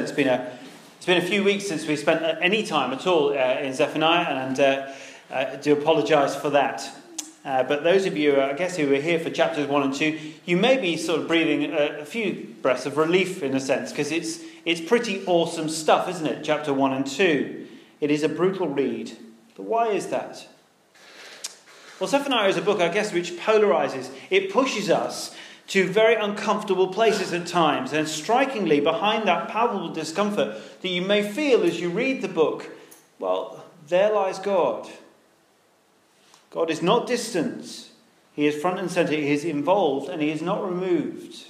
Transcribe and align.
It's 0.00 0.12
been 0.12 0.28
a, 0.28 0.50
it's 0.96 1.06
been 1.06 1.22
a 1.22 1.26
few 1.26 1.44
weeks 1.44 1.68
since 1.68 1.86
we 1.86 1.96
spent 1.96 2.22
any 2.40 2.64
time 2.64 2.92
at 2.92 3.06
all 3.06 3.30
uh, 3.30 3.58
in 3.60 3.72
Zephaniah, 3.72 4.46
and 4.46 4.58
uh, 4.58 4.92
I 5.30 5.56
do 5.56 5.72
apologise 5.72 6.34
for 6.34 6.50
that. 6.50 6.88
Uh, 7.44 7.62
but 7.62 7.84
those 7.84 8.06
of 8.06 8.16
you, 8.16 8.36
uh, 8.36 8.46
I 8.46 8.54
guess, 8.54 8.76
who 8.76 8.88
were 8.88 8.96
here 8.96 9.20
for 9.20 9.30
chapters 9.30 9.68
1 9.68 9.82
and 9.82 9.94
2, 9.94 10.18
you 10.46 10.56
may 10.56 10.78
be 10.78 10.96
sort 10.96 11.20
of 11.20 11.28
breathing 11.28 11.72
a, 11.72 12.00
a 12.00 12.04
few 12.04 12.54
breaths 12.62 12.86
of 12.86 12.96
relief 12.96 13.42
in 13.42 13.54
a 13.54 13.60
sense, 13.60 13.90
because 13.90 14.10
it's, 14.10 14.40
it's 14.64 14.80
pretty 14.80 15.24
awesome 15.26 15.68
stuff, 15.68 16.08
isn't 16.08 16.26
it? 16.26 16.42
Chapter 16.42 16.72
1 16.72 16.92
and 16.92 17.06
2. 17.06 17.66
It 18.00 18.10
is 18.10 18.22
a 18.22 18.28
brutal 18.28 18.68
read. 18.68 19.16
But 19.56 19.64
why 19.64 19.88
is 19.88 20.08
that? 20.08 20.48
Well, 22.00 22.08
Zephaniah 22.08 22.48
is 22.48 22.56
a 22.56 22.62
book, 22.62 22.80
I 22.80 22.88
guess, 22.88 23.12
which 23.12 23.32
polarizes. 23.32 24.10
It 24.30 24.52
pushes 24.52 24.90
us 24.90 25.36
to 25.68 25.88
very 25.88 26.14
uncomfortable 26.14 26.88
places 26.88 27.32
at 27.32 27.46
times. 27.46 27.92
And 27.92 28.06
strikingly, 28.08 28.80
behind 28.80 29.26
that 29.28 29.48
palpable 29.48 29.92
discomfort 29.92 30.56
that 30.82 30.88
you 30.88 31.02
may 31.02 31.22
feel 31.22 31.62
as 31.62 31.80
you 31.80 31.90
read 31.90 32.22
the 32.22 32.28
book, 32.28 32.70
well, 33.18 33.64
there 33.88 34.12
lies 34.12 34.38
God. 34.38 34.88
God 36.50 36.70
is 36.70 36.82
not 36.82 37.06
distant, 37.06 37.90
He 38.34 38.46
is 38.46 38.60
front 38.60 38.78
and 38.78 38.90
center, 38.90 39.12
He 39.12 39.32
is 39.32 39.44
involved, 39.44 40.08
and 40.08 40.22
He 40.22 40.30
is 40.30 40.42
not 40.42 40.64
removed. 40.64 41.46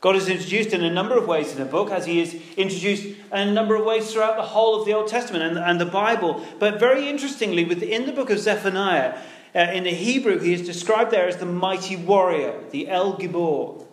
God 0.00 0.14
is 0.14 0.28
introduced 0.28 0.72
in 0.72 0.84
a 0.84 0.92
number 0.92 1.18
of 1.18 1.26
ways 1.26 1.50
in 1.50 1.58
the 1.58 1.64
book, 1.64 1.90
as 1.90 2.06
He 2.06 2.20
is 2.20 2.40
introduced 2.56 3.04
in 3.04 3.16
a 3.32 3.52
number 3.52 3.74
of 3.74 3.84
ways 3.84 4.12
throughout 4.12 4.36
the 4.36 4.42
whole 4.42 4.78
of 4.78 4.86
the 4.86 4.92
Old 4.92 5.08
Testament 5.08 5.42
and, 5.42 5.58
and 5.58 5.80
the 5.80 5.86
Bible. 5.86 6.44
But 6.60 6.78
very 6.78 7.08
interestingly, 7.08 7.64
within 7.64 8.06
the 8.06 8.12
book 8.12 8.30
of 8.30 8.38
Zephaniah, 8.38 9.18
uh, 9.58 9.72
in 9.72 9.82
the 9.82 9.90
Hebrew, 9.90 10.38
he 10.38 10.52
is 10.52 10.64
described 10.64 11.10
there 11.10 11.26
as 11.26 11.38
the 11.38 11.46
mighty 11.46 11.96
warrior, 11.96 12.60
the 12.70 12.88
El 12.88 13.16
Gibor. 13.18 13.84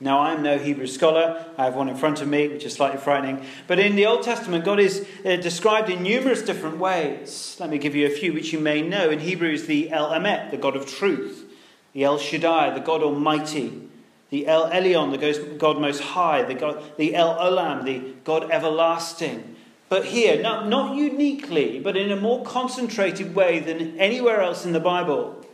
Now, 0.00 0.20
I'm 0.20 0.42
no 0.42 0.58
Hebrew 0.58 0.86
scholar. 0.86 1.44
I 1.56 1.64
have 1.64 1.74
one 1.74 1.88
in 1.88 1.96
front 1.96 2.20
of 2.20 2.28
me, 2.28 2.48
which 2.48 2.64
is 2.64 2.74
slightly 2.74 3.00
frightening. 3.00 3.44
But 3.66 3.78
in 3.78 3.96
the 3.96 4.06
Old 4.06 4.22
Testament, 4.22 4.64
God 4.64 4.78
is 4.78 5.06
uh, 5.24 5.36
described 5.36 5.90
in 5.90 6.02
numerous 6.02 6.42
different 6.42 6.78
ways. 6.78 7.56
Let 7.58 7.70
me 7.70 7.78
give 7.78 7.94
you 7.94 8.06
a 8.06 8.10
few 8.10 8.32
which 8.32 8.52
you 8.52 8.60
may 8.60 8.82
know. 8.82 9.10
In 9.10 9.20
Hebrew, 9.20 9.50
is 9.50 9.66
the 9.66 9.90
El 9.90 10.10
Emet, 10.10 10.50
the 10.50 10.56
God 10.56 10.76
of 10.76 10.86
truth, 10.86 11.44
the 11.92 12.04
El 12.04 12.18
Shaddai, 12.18 12.70
the 12.74 12.80
God 12.80 13.02
Almighty, 13.02 13.88
the 14.30 14.46
El 14.46 14.68
Elyon, 14.70 15.10
the 15.10 15.56
God 15.56 15.80
Most 15.80 16.00
High, 16.00 16.42
the, 16.42 16.54
God, 16.54 16.82
the 16.96 17.14
El 17.14 17.36
Olam, 17.36 17.84
the 17.84 18.14
God 18.24 18.50
Everlasting, 18.50 19.53
but 19.88 20.06
here, 20.06 20.40
not, 20.40 20.68
not 20.68 20.96
uniquely, 20.96 21.78
but 21.78 21.96
in 21.96 22.10
a 22.10 22.16
more 22.16 22.42
concentrated 22.44 23.34
way 23.34 23.60
than 23.60 23.98
anywhere 23.98 24.40
else 24.40 24.64
in 24.64 24.72
the 24.72 24.80
Bible, 24.80 25.44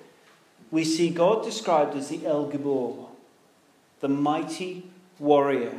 we 0.70 0.84
see 0.84 1.10
God 1.10 1.44
described 1.44 1.96
as 1.96 2.08
the 2.08 2.24
El 2.26 2.50
Gibor, 2.50 3.08
the 4.00 4.08
mighty 4.08 4.84
warrior. 5.18 5.74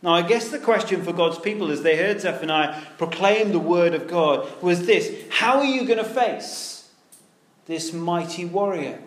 Now, 0.00 0.14
I 0.14 0.22
guess 0.22 0.48
the 0.48 0.58
question 0.58 1.04
for 1.04 1.12
God's 1.12 1.38
people 1.38 1.70
as 1.70 1.82
they 1.82 1.96
heard 1.96 2.20
Zephaniah 2.20 2.80
proclaim 2.98 3.52
the 3.52 3.60
word 3.60 3.94
of 3.94 4.08
God 4.08 4.48
was 4.60 4.86
this 4.86 5.12
How 5.30 5.58
are 5.58 5.64
you 5.64 5.84
going 5.84 5.98
to 5.98 6.04
face 6.04 6.90
this 7.66 7.92
mighty 7.92 8.44
warrior? 8.44 9.00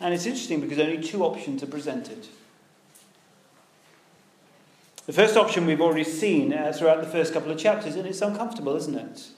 And 0.00 0.12
it's 0.12 0.26
interesting 0.26 0.60
because 0.60 0.78
only 0.78 1.02
two 1.02 1.22
options 1.24 1.62
are 1.62 1.68
presented. 1.68 2.26
The 5.06 5.12
first 5.12 5.36
option 5.36 5.66
we've 5.66 5.80
already 5.80 6.02
seen 6.02 6.52
uh, 6.52 6.72
throughout 6.72 7.00
the 7.00 7.08
first 7.08 7.32
couple 7.32 7.52
of 7.52 7.58
chapters, 7.58 7.94
and 7.94 8.06
it's 8.06 8.20
uncomfortable, 8.20 8.74
isn't 8.74 8.96
it? 8.96 9.28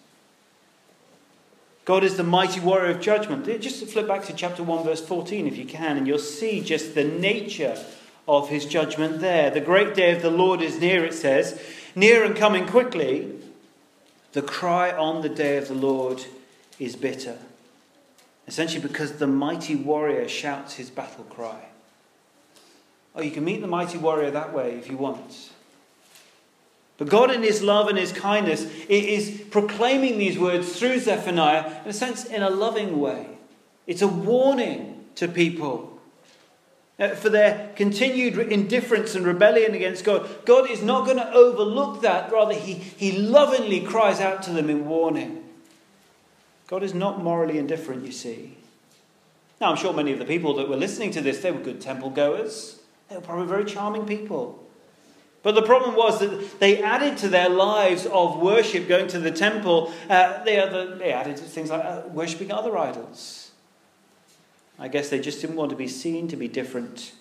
God 1.84 2.02
is 2.04 2.16
the 2.16 2.24
mighty 2.24 2.60
warrior 2.60 2.90
of 2.90 3.00
judgment. 3.00 3.44
Just 3.60 3.84
flip 3.86 4.08
back 4.08 4.24
to 4.24 4.32
chapter 4.32 4.62
1, 4.62 4.84
verse 4.84 5.04
14, 5.04 5.46
if 5.46 5.58
you 5.58 5.66
can, 5.66 5.98
and 5.98 6.06
you'll 6.06 6.18
see 6.18 6.62
just 6.62 6.94
the 6.94 7.04
nature 7.04 7.78
of 8.26 8.48
his 8.48 8.64
judgment 8.64 9.20
there. 9.20 9.50
The 9.50 9.60
great 9.60 9.94
day 9.94 10.14
of 10.14 10.22
the 10.22 10.30
Lord 10.30 10.62
is 10.62 10.80
near, 10.80 11.04
it 11.04 11.14
says, 11.14 11.62
near 11.94 12.24
and 12.24 12.34
coming 12.34 12.66
quickly. 12.66 13.34
The 14.32 14.42
cry 14.42 14.90
on 14.90 15.20
the 15.22 15.28
day 15.28 15.58
of 15.58 15.68
the 15.68 15.74
Lord 15.74 16.24
is 16.78 16.96
bitter. 16.96 17.38
Essentially, 18.46 18.80
because 18.80 19.12
the 19.12 19.26
mighty 19.26 19.76
warrior 19.76 20.28
shouts 20.28 20.74
his 20.74 20.88
battle 20.88 21.24
cry. 21.24 21.66
Oh, 23.14 23.20
you 23.20 23.30
can 23.30 23.44
meet 23.44 23.60
the 23.60 23.66
mighty 23.66 23.98
warrior 23.98 24.30
that 24.30 24.54
way 24.54 24.74
if 24.74 24.88
you 24.88 24.96
want. 24.96 25.50
But 26.98 27.08
God, 27.08 27.30
in 27.30 27.44
His 27.44 27.62
love 27.62 27.88
and 27.88 27.96
His 27.96 28.12
kindness, 28.12 28.64
is 28.88 29.40
proclaiming 29.50 30.18
these 30.18 30.38
words 30.38 30.78
through 30.78 30.98
Zephaniah, 30.98 31.82
in 31.84 31.90
a 31.90 31.92
sense, 31.92 32.24
in 32.24 32.42
a 32.42 32.50
loving 32.50 33.00
way. 33.00 33.28
It's 33.86 34.02
a 34.02 34.08
warning 34.08 35.06
to 35.14 35.28
people 35.28 35.98
uh, 36.98 37.10
for 37.10 37.30
their 37.30 37.70
continued 37.76 38.36
indifference 38.38 39.14
and 39.14 39.24
rebellion 39.24 39.74
against 39.74 40.04
God. 40.04 40.28
God 40.44 40.68
is 40.68 40.82
not 40.82 41.06
going 41.06 41.18
to 41.18 41.32
overlook 41.32 42.02
that, 42.02 42.32
rather, 42.32 42.54
He, 42.54 42.74
he 42.74 43.12
lovingly 43.12 43.80
cries 43.80 44.18
out 44.18 44.42
to 44.42 44.50
them 44.50 44.68
in 44.68 44.86
warning. 44.86 45.44
God 46.66 46.82
is 46.82 46.94
not 46.94 47.22
morally 47.22 47.58
indifferent, 47.58 48.04
you 48.04 48.12
see. 48.12 48.58
Now, 49.60 49.70
I'm 49.70 49.76
sure 49.76 49.92
many 49.92 50.12
of 50.12 50.18
the 50.18 50.24
people 50.24 50.54
that 50.56 50.68
were 50.68 50.76
listening 50.76 51.12
to 51.12 51.20
this, 51.20 51.38
they 51.38 51.52
were 51.52 51.60
good 51.60 51.80
temple 51.80 52.10
goers. 52.10 52.80
They 53.08 53.16
were 53.16 53.22
probably 53.22 53.46
very 53.46 53.64
charming 53.64 54.04
people. 54.04 54.67
But 55.48 55.54
the 55.54 55.62
problem 55.62 55.96
was 55.96 56.20
that 56.20 56.60
they 56.60 56.82
added 56.82 57.16
to 57.20 57.28
their 57.30 57.48
lives 57.48 58.04
of 58.04 58.38
worship, 58.38 58.86
going 58.86 59.06
to 59.06 59.18
the 59.18 59.30
temple, 59.30 59.90
uh, 60.10 60.44
they, 60.44 60.60
other, 60.60 60.96
they 60.96 61.10
added 61.10 61.38
things 61.38 61.70
like 61.70 61.82
uh, 61.82 62.02
worshipping 62.08 62.52
other 62.52 62.76
idols. 62.76 63.52
I 64.78 64.88
guess 64.88 65.08
they 65.08 65.18
just 65.18 65.40
didn't 65.40 65.56
want 65.56 65.70
to 65.70 65.76
be 65.76 65.88
seen 65.88 66.28
to 66.28 66.36
be 66.36 66.48
different 66.48 67.12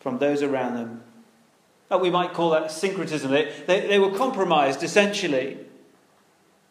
from 0.00 0.18
those 0.18 0.42
around 0.42 0.74
them. 0.74 1.04
Uh, 1.88 1.98
we 1.98 2.10
might 2.10 2.32
call 2.32 2.50
that 2.50 2.72
syncretism. 2.72 3.30
They, 3.30 3.54
they, 3.68 3.86
they 3.86 4.00
were 4.00 4.10
compromised, 4.10 4.82
essentially. 4.82 5.58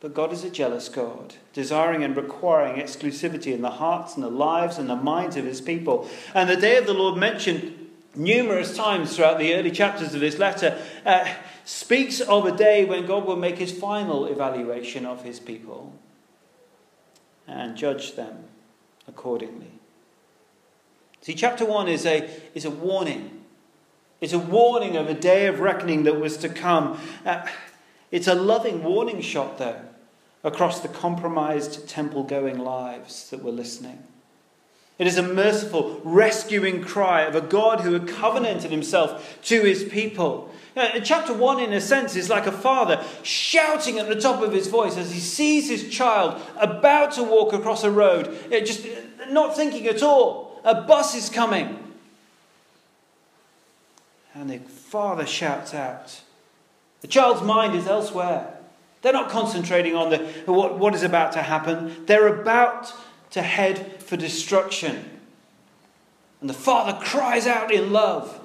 But 0.02 0.14
God 0.14 0.34
is 0.34 0.44
a 0.44 0.50
jealous 0.50 0.90
God, 0.90 1.36
desiring 1.54 2.04
and 2.04 2.18
requiring 2.18 2.82
exclusivity 2.82 3.54
in 3.54 3.62
the 3.62 3.72
hearts 3.72 4.16
and 4.16 4.24
the 4.26 4.30
lives 4.30 4.78
and 4.78 4.90
the 4.90 4.98
minds 4.98 5.38
of 5.38 5.46
his 5.46 5.62
people. 5.62 6.10
And 6.34 6.50
the 6.50 6.58
day 6.58 6.76
of 6.76 6.86
the 6.86 6.94
Lord 6.94 7.18
mentioned 7.18 7.88
numerous 8.18 8.76
times 8.76 9.16
throughout 9.16 9.38
the 9.38 9.54
early 9.54 9.72
chapters 9.72 10.14
of 10.14 10.20
this 10.20 10.38
letter, 10.38 10.82
uh, 11.08 11.28
speaks 11.64 12.20
of 12.20 12.46
a 12.46 12.56
day 12.56 12.86
when 12.86 13.06
God 13.06 13.26
will 13.26 13.38
make 13.38 13.58
his 13.58 13.72
final 13.72 14.26
evaluation 14.26 15.06
of 15.06 15.24
his 15.24 15.40
people 15.40 15.94
and 17.48 17.78
judge 17.78 18.16
them 18.16 18.44
accordingly. 19.08 19.72
See, 21.22 21.34
chapter 21.34 21.66
1 21.66 21.88
is 21.88 22.06
a, 22.06 22.30
is 22.54 22.66
a 22.66 22.70
warning. 22.70 23.42
It's 24.20 24.34
a 24.34 24.40
warning 24.40 24.98
of 24.98 25.10
a 25.10 25.14
day 25.14 25.48
of 25.48 25.62
reckoning 25.62 26.04
that 26.04 26.20
was 26.20 26.38
to 26.38 26.50
come. 26.50 27.00
Uh, 27.26 27.48
it's 28.12 28.28
a 28.28 28.36
loving 28.36 28.84
warning 28.84 29.22
shot, 29.22 29.58
though, 29.58 29.80
across 30.44 30.82
the 30.82 30.88
compromised 30.90 31.88
temple 31.88 32.24
going 32.24 32.60
lives 32.60 33.30
that 33.30 33.42
were 33.42 33.52
listening. 33.52 34.04
It 34.98 35.06
is 35.06 35.18
a 35.18 35.24
merciful, 35.24 36.02
rescuing 36.04 36.84
cry 36.84 37.22
of 37.22 37.36
a 37.36 37.42
God 37.42 37.82
who 37.82 37.94
had 37.94 38.08
covenanted 38.08 38.72
himself 38.72 39.40
to 39.44 39.62
his 39.62 39.84
people. 39.84 40.52
Uh, 40.78 40.90
now, 40.94 41.00
chapter 41.04 41.34
1, 41.34 41.60
in 41.60 41.74
a 41.74 41.82
sense, 41.82 42.16
is 42.16 42.30
like 42.30 42.46
a 42.46 42.52
father 42.52 43.04
shouting 43.24 43.98
at 43.98 44.08
the 44.08 44.20
top 44.20 44.44
of 44.44 44.54
his 44.54 44.68
voice 44.68 44.96
as 44.96 45.12
he 45.12 45.20
sees 45.20 45.68
his 45.68 45.90
child 45.90 46.40
about 46.58 47.14
to 47.14 47.24
walk 47.24 47.52
across 47.52 47.84
a 47.84 47.90
road, 47.90 48.28
uh, 48.54 48.60
just 48.60 48.86
uh, 48.86 49.26
not 49.32 49.56
thinking 49.56 49.88
at 49.88 50.04
all. 50.04 50.62
A 50.64 50.82
bus 50.82 51.16
is 51.16 51.30
coming. 51.30 51.84
And 54.36 54.52
the 54.52 54.60
father 54.60 55.26
shouts 55.26 55.74
out. 55.74 56.22
The 57.02 57.08
child's 57.08 57.42
mind 57.42 57.74
is 57.74 57.88
elsewhere. 57.88 58.54
They're 59.02 59.14
not 59.14 59.30
concentrating 59.30 59.96
on 59.96 60.12
the, 60.12 60.20
what, 60.46 60.78
what 60.78 60.94
is 60.94 61.02
about 61.02 61.32
to 61.32 61.42
happen. 61.42 62.06
They're 62.06 62.28
about 62.28 62.94
to 63.32 63.42
head 63.42 64.04
for 64.04 64.16
destruction. 64.16 65.20
And 66.40 66.48
the 66.48 66.54
father 66.54 67.04
cries 67.04 67.48
out 67.48 67.72
in 67.72 67.92
love. 67.92 68.42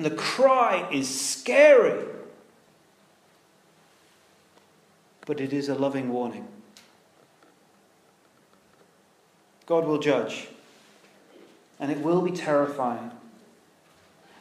And 0.00 0.06
the 0.06 0.16
cry 0.16 0.88
is 0.90 1.06
scary. 1.06 2.06
But 5.26 5.42
it 5.42 5.52
is 5.52 5.68
a 5.68 5.74
loving 5.74 6.10
warning. 6.10 6.48
God 9.66 9.84
will 9.84 9.98
judge. 9.98 10.48
And 11.78 11.92
it 11.92 11.98
will 11.98 12.22
be 12.22 12.30
terrifying. 12.30 13.10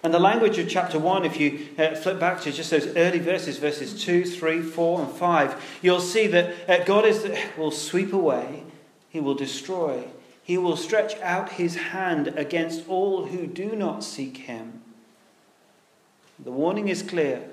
And 0.02 0.14
the 0.14 0.20
language 0.20 0.58
of 0.60 0.70
chapter 0.70 0.98
1, 0.98 1.26
if 1.26 1.38
you 1.38 1.68
uh, 1.78 1.94
flip 1.94 2.22
back 2.22 2.40
to 2.44 2.54
just 2.54 2.72
those 2.72 2.88
early 2.96 3.20
verses, 3.20 3.58
verses 3.58 4.02
2, 4.02 4.24
3, 4.24 4.62
4, 4.62 5.02
and 5.02 5.12
5, 5.12 5.80
you'll 5.82 6.00
see 6.00 6.28
that 6.28 6.70
uh, 6.70 6.86
God 6.86 7.04
is, 7.06 7.30
will 7.58 7.72
sweep 7.72 8.14
away 8.14 8.64
he 9.10 9.20
will 9.20 9.36
destroy. 9.36 10.06
He 10.42 10.58
will 10.58 10.78
stretch 10.78 11.20
out 11.20 11.54
his 11.54 11.76
hand 11.76 12.30
against 12.30 12.88
all 12.88 13.26
who 13.26 13.46
do 13.46 13.76
not 13.76 14.06
seek 14.06 14.38
him. 14.38 14.84
The 16.44 16.52
warning 16.52 16.88
is 16.88 17.02
clear. 17.02 17.44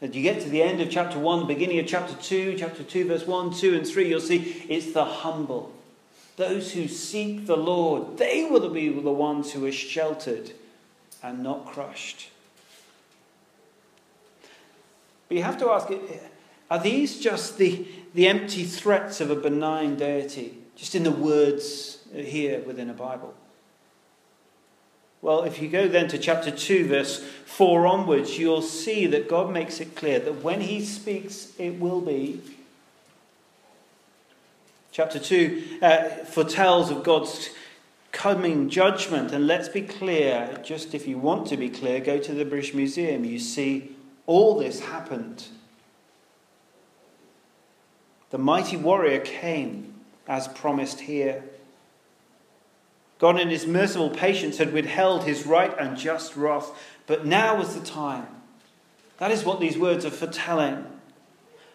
As 0.00 0.14
you 0.14 0.22
get 0.22 0.40
to 0.42 0.48
the 0.48 0.62
end 0.62 0.80
of 0.80 0.90
chapter 0.90 1.18
1, 1.18 1.46
beginning 1.46 1.78
of 1.78 1.86
chapter 1.86 2.14
2, 2.14 2.56
chapter 2.58 2.82
2, 2.82 3.06
verse 3.06 3.26
1, 3.26 3.54
2, 3.54 3.76
and 3.76 3.86
3, 3.86 4.08
you'll 4.08 4.20
see 4.20 4.64
it's 4.68 4.92
the 4.92 5.04
humble. 5.04 5.72
Those 6.36 6.72
who 6.72 6.88
seek 6.88 7.46
the 7.46 7.56
Lord, 7.56 8.18
they 8.18 8.44
will 8.44 8.68
be 8.70 8.88
the 8.88 9.12
ones 9.12 9.52
who 9.52 9.64
are 9.64 9.72
sheltered 9.72 10.52
and 11.22 11.42
not 11.42 11.66
crushed. 11.66 12.30
But 15.28 15.36
you 15.36 15.44
have 15.44 15.58
to 15.58 15.70
ask 15.70 15.88
are 16.70 16.78
these 16.78 17.20
just 17.20 17.58
the, 17.58 17.86
the 18.14 18.26
empty 18.26 18.64
threats 18.64 19.20
of 19.20 19.30
a 19.30 19.36
benign 19.36 19.96
deity, 19.96 20.58
just 20.74 20.94
in 20.94 21.04
the 21.04 21.10
words 21.10 21.98
here 22.14 22.60
within 22.60 22.90
a 22.90 22.94
Bible? 22.94 23.34
Well, 25.22 25.44
if 25.44 25.62
you 25.62 25.68
go 25.68 25.86
then 25.86 26.08
to 26.08 26.18
chapter 26.18 26.50
2, 26.50 26.88
verse 26.88 27.22
4 27.46 27.86
onwards, 27.86 28.38
you'll 28.38 28.60
see 28.60 29.06
that 29.06 29.28
God 29.28 29.52
makes 29.52 29.80
it 29.80 29.94
clear 29.94 30.18
that 30.18 30.42
when 30.42 30.60
He 30.60 30.84
speaks, 30.84 31.52
it 31.58 31.78
will 31.78 32.00
be. 32.00 32.40
Chapter 34.90 35.20
2 35.20 35.78
uh, 35.80 36.08
foretells 36.24 36.90
of 36.90 37.04
God's 37.04 37.50
coming 38.10 38.68
judgment. 38.68 39.32
And 39.32 39.46
let's 39.46 39.68
be 39.68 39.82
clear, 39.82 40.60
just 40.64 40.92
if 40.92 41.06
you 41.06 41.18
want 41.18 41.46
to 41.48 41.56
be 41.56 41.70
clear, 41.70 42.00
go 42.00 42.18
to 42.18 42.34
the 42.34 42.44
British 42.44 42.74
Museum. 42.74 43.24
You 43.24 43.38
see, 43.38 43.94
all 44.26 44.58
this 44.58 44.80
happened. 44.80 45.46
The 48.30 48.38
mighty 48.38 48.76
warrior 48.76 49.20
came 49.20 49.94
as 50.26 50.48
promised 50.48 51.00
here. 51.00 51.44
God, 53.22 53.38
in 53.38 53.50
his 53.50 53.68
merciful 53.68 54.10
patience, 54.10 54.58
had 54.58 54.72
withheld 54.72 55.22
his 55.22 55.46
right 55.46 55.72
and 55.78 55.96
just 55.96 56.34
wrath, 56.34 56.72
but 57.06 57.24
now 57.24 57.56
was 57.56 57.72
the 57.78 57.86
time. 57.86 58.26
That 59.18 59.30
is 59.30 59.44
what 59.44 59.60
these 59.60 59.78
words 59.78 60.04
are 60.04 60.10
foretelling. 60.10 60.84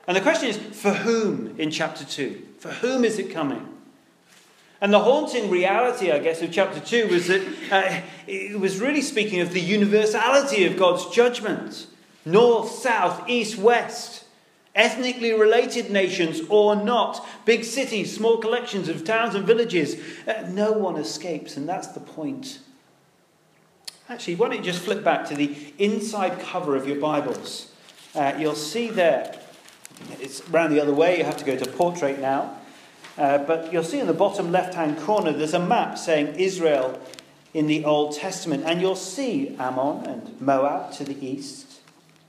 And 0.06 0.18
the 0.18 0.20
question 0.20 0.50
is, 0.50 0.58
for 0.58 0.92
whom 0.92 1.58
in 1.58 1.72
chapter 1.72 2.04
2? 2.04 2.48
For 2.60 2.68
whom 2.68 3.06
is 3.06 3.18
it 3.18 3.32
coming? 3.32 3.66
And 4.82 4.92
the 4.92 5.00
haunting 5.00 5.50
reality, 5.50 6.12
I 6.12 6.20
guess, 6.20 6.42
of 6.42 6.52
chapter 6.52 6.82
2 6.82 7.08
was 7.08 7.28
that 7.28 7.42
uh, 7.72 8.02
it 8.28 8.60
was 8.60 8.82
really 8.82 9.02
speaking 9.02 9.40
of 9.40 9.54
the 9.54 9.62
universality 9.62 10.66
of 10.66 10.76
God's 10.76 11.10
judgment 11.16 11.88
north, 12.26 12.72
south, 12.72 13.30
east, 13.30 13.58
west 13.58 14.26
ethnically 14.78 15.34
related 15.34 15.92
nations 15.92 16.42
or 16.50 16.76
not, 16.76 17.28
big 17.44 17.66
cities, 17.66 18.16
small 18.16 18.38
collections 18.38 18.88
of 18.88 19.04
towns 19.04 19.36
and 19.36 19.46
villages. 19.46 20.00
Uh, 20.28 20.48
no 20.48 20.72
one 20.72 20.96
escapes, 20.96 21.58
and 21.58 21.68
that's 21.68 21.88
the 21.88 22.00
point. 22.00 22.60
Actually, 24.08 24.36
why 24.36 24.48
don't 24.48 24.60
you 24.60 24.64
just 24.64 24.84
flip 24.84 25.04
back 25.04 25.28
to 25.28 25.36
the 25.36 25.74
inside 25.78 26.40
cover 26.40 26.78
of 26.78 26.88
your 26.88 27.00
Bibles? 27.00 27.74
Uh, 28.16 28.34
you'll 28.40 28.56
see 28.56 28.90
there, 28.90 29.38
it's 30.22 30.48
round 30.50 30.72
the 30.72 30.80
other 30.80 30.94
way, 30.94 31.18
you 31.18 31.26
have 31.26 31.38
to 31.38 31.46
go 31.46 31.58
to 31.58 31.70
portrait 31.72 32.20
now. 32.20 32.58
Uh, 33.18 33.40
but 33.40 33.74
you'll 33.74 33.84
see 33.84 34.00
in 34.00 34.08
the 34.08 34.14
bottom 34.14 34.52
left 34.52 34.76
hand 34.76 34.98
corner 35.00 35.32
there's 35.32 35.56
a 35.56 35.60
map 35.60 35.98
saying 35.98 36.36
Israel 36.36 37.02
in 37.54 37.66
the 37.66 37.84
Old 37.84 38.16
Testament. 38.16 38.64
And 38.66 38.80
you'll 38.80 38.96
see 38.96 39.56
Ammon 39.58 40.06
and 40.06 40.40
Moab 40.40 40.94
to 40.94 41.04
the 41.04 41.26
east, 41.26 41.67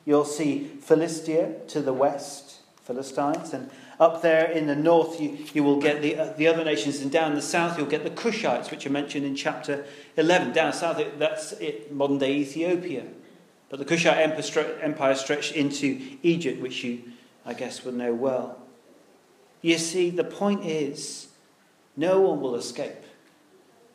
You'll 0.08 0.25
see 0.25 0.64
Philistia 0.81 1.56
to 1.66 1.82
the 1.82 1.93
west, 1.93 2.60
Philistines, 2.82 3.52
and 3.52 3.69
up 4.00 4.22
there 4.22 4.50
in 4.50 4.66
the 4.66 4.75
north 4.75 5.20
you, 5.20 5.37
you 5.52 5.62
will 5.62 5.82
get 5.82 6.00
the, 6.00 6.16
uh, 6.16 6.32
the 6.32 6.49
other 6.49 6.64
nations, 6.64 7.02
and 7.02 7.12
down 7.12 7.34
the 7.34 7.43
south 7.43 7.76
you'll 7.76 7.88
get 7.88 8.05
the 8.05 8.10
Cushites, 8.10 8.70
which 8.70 8.87
are 8.87 8.90
mentioned 8.90 9.26
in 9.26 9.37
chapter 9.37 9.84
11. 10.16 10.55
Down 10.55 10.72
south, 10.72 11.05
that's 11.19 11.52
it, 11.52 11.93
modern 11.93 12.16
day 12.16 12.37
Ethiopia. 12.37 13.05
But 13.69 13.81
the 13.81 13.84
Cushite 13.84 14.16
empire 14.81 15.14
stretched 15.14 15.52
into 15.52 16.00
Egypt, 16.22 16.62
which 16.62 16.82
you, 16.82 17.02
I 17.44 17.52
guess, 17.52 17.84
will 17.84 17.93
know 17.93 18.14
well. 18.14 18.62
You 19.60 19.76
see, 19.76 20.08
the 20.08 20.25
point 20.25 20.64
is 20.64 21.28
no 21.99 22.22
one 22.22 22.40
will 22.40 22.55
escape. 22.55 23.05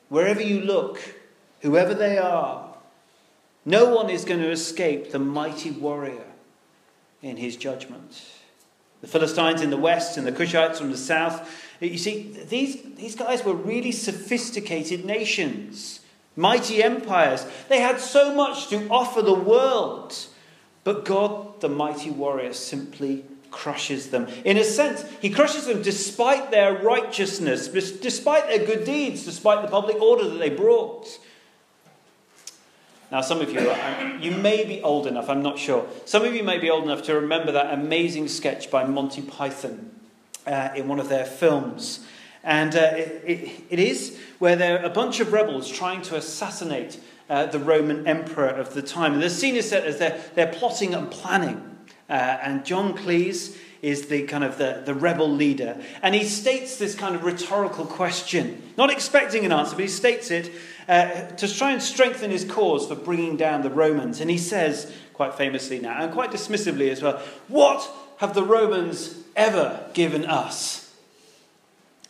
Wherever 0.09 0.43
you 0.43 0.61
look, 0.61 0.99
whoever 1.61 1.95
they 1.95 2.19
are, 2.19 2.62
no 3.65 3.95
one 3.95 4.09
is 4.09 4.25
going 4.25 4.41
to 4.41 4.51
escape 4.51 5.11
the 5.11 5.19
mighty 5.19 5.71
warrior 5.71 6.25
in 7.21 7.37
his 7.37 7.55
judgment. 7.55 8.21
The 9.01 9.07
Philistines 9.07 9.61
in 9.61 9.69
the 9.69 9.77
west 9.77 10.17
and 10.17 10.25
the 10.25 10.31
Cushites 10.31 10.77
from 10.77 10.91
the 10.91 10.97
south. 10.97 11.49
You 11.79 11.97
see, 11.97 12.37
these, 12.47 12.81
these 12.95 13.15
guys 13.15 13.43
were 13.43 13.53
really 13.53 13.91
sophisticated 13.91 15.03
nations, 15.05 15.99
mighty 16.35 16.81
empires. 16.81 17.45
They 17.69 17.81
had 17.81 17.99
so 17.99 18.33
much 18.33 18.69
to 18.69 18.87
offer 18.89 19.21
the 19.21 19.33
world. 19.33 20.15
But 20.83 21.05
God, 21.05 21.61
the 21.61 21.69
mighty 21.69 22.11
warrior, 22.11 22.53
simply 22.53 23.25
crushes 23.51 24.09
them. 24.09 24.27
In 24.43 24.57
a 24.57 24.63
sense, 24.63 25.05
he 25.21 25.29
crushes 25.29 25.65
them 25.67 25.81
despite 25.81 26.51
their 26.51 26.73
righteousness, 26.73 27.67
despite 27.67 28.47
their 28.47 28.65
good 28.65 28.83
deeds, 28.83 29.23
despite 29.23 29.61
the 29.61 29.71
public 29.71 30.01
order 30.01 30.27
that 30.27 30.39
they 30.39 30.49
brought. 30.49 31.07
Now, 33.13 33.21
some 33.21 33.41
of 33.41 33.53
you, 33.53 33.71
you 34.19 34.35
may 34.35 34.65
be 34.65 34.81
old 34.81 35.05
enough, 35.05 35.29
I'm 35.29 35.43
not 35.43 35.59
sure. 35.59 35.85
Some 36.05 36.25
of 36.25 36.33
you 36.33 36.41
may 36.41 36.57
be 36.57 36.71
old 36.71 36.85
enough 36.85 37.03
to 37.03 37.13
remember 37.13 37.51
that 37.51 37.71
amazing 37.71 38.27
sketch 38.27 38.71
by 38.71 38.85
Monty 38.85 39.21
Python 39.21 39.91
uh, 40.47 40.69
in 40.75 40.87
one 40.87 40.99
of 40.99 41.09
their 41.09 41.23
films. 41.23 42.07
And 42.43 42.75
uh, 42.75 42.93
it, 42.95 43.23
it, 43.23 43.63
it 43.69 43.79
is 43.79 44.19
where 44.39 44.55
there 44.55 44.81
are 44.81 44.85
a 44.85 44.89
bunch 44.89 45.19
of 45.19 45.31
rebels 45.31 45.69
trying 45.69 46.01
to 46.01 46.15
assassinate 46.15 46.99
uh, 47.29 47.45
the 47.45 47.59
Roman 47.59 48.07
emperor 48.07 48.47
of 48.49 48.73
the 48.73 48.81
time. 48.81 49.13
And 49.13 49.21
the 49.21 49.29
scene 49.29 49.55
is 49.57 49.69
set 49.69 49.85
as 49.85 49.99
they're, 49.99 50.19
they're 50.33 50.51
plotting 50.51 50.95
and 50.95 51.11
planning. 51.11 51.77
Uh, 52.09 52.13
and 52.13 52.65
John 52.65 52.97
Cleese 52.97 53.55
is 53.83 54.07
the 54.07 54.23
kind 54.23 54.45
of 54.45 54.57
the, 54.57 54.81
the 54.85 54.93
rebel 54.95 55.29
leader. 55.29 55.77
And 56.01 56.15
he 56.15 56.23
states 56.23 56.77
this 56.77 56.95
kind 56.95 57.15
of 57.15 57.25
rhetorical 57.25 57.85
question, 57.85 58.63
not 58.77 58.89
expecting 58.89 59.45
an 59.45 59.51
answer, 59.51 59.75
but 59.75 59.81
he 59.83 59.89
states 59.89 60.31
it 60.31 60.49
uh, 60.87 61.27
to 61.27 61.53
try 61.53 61.73
and 61.73 61.83
strengthen 61.83 62.31
his 62.31 62.45
cause 62.45 62.87
for 62.87 62.95
bringing 62.95 63.35
down 63.35 63.61
the 63.61 63.69
Romans. 63.69 64.21
And 64.21 64.31
he 64.31 64.37
says, 64.37 64.91
quite 65.13 65.33
famously 65.33 65.79
now, 65.79 66.01
and 66.01 66.13
quite 66.13 66.31
dismissively 66.31 66.89
as 66.91 67.01
well, 67.01 67.21
What 67.49 67.91
have 68.17 68.33
the 68.33 68.43
Romans 68.43 69.17
ever 69.35 69.85
given 69.93 70.23
us? 70.23 70.95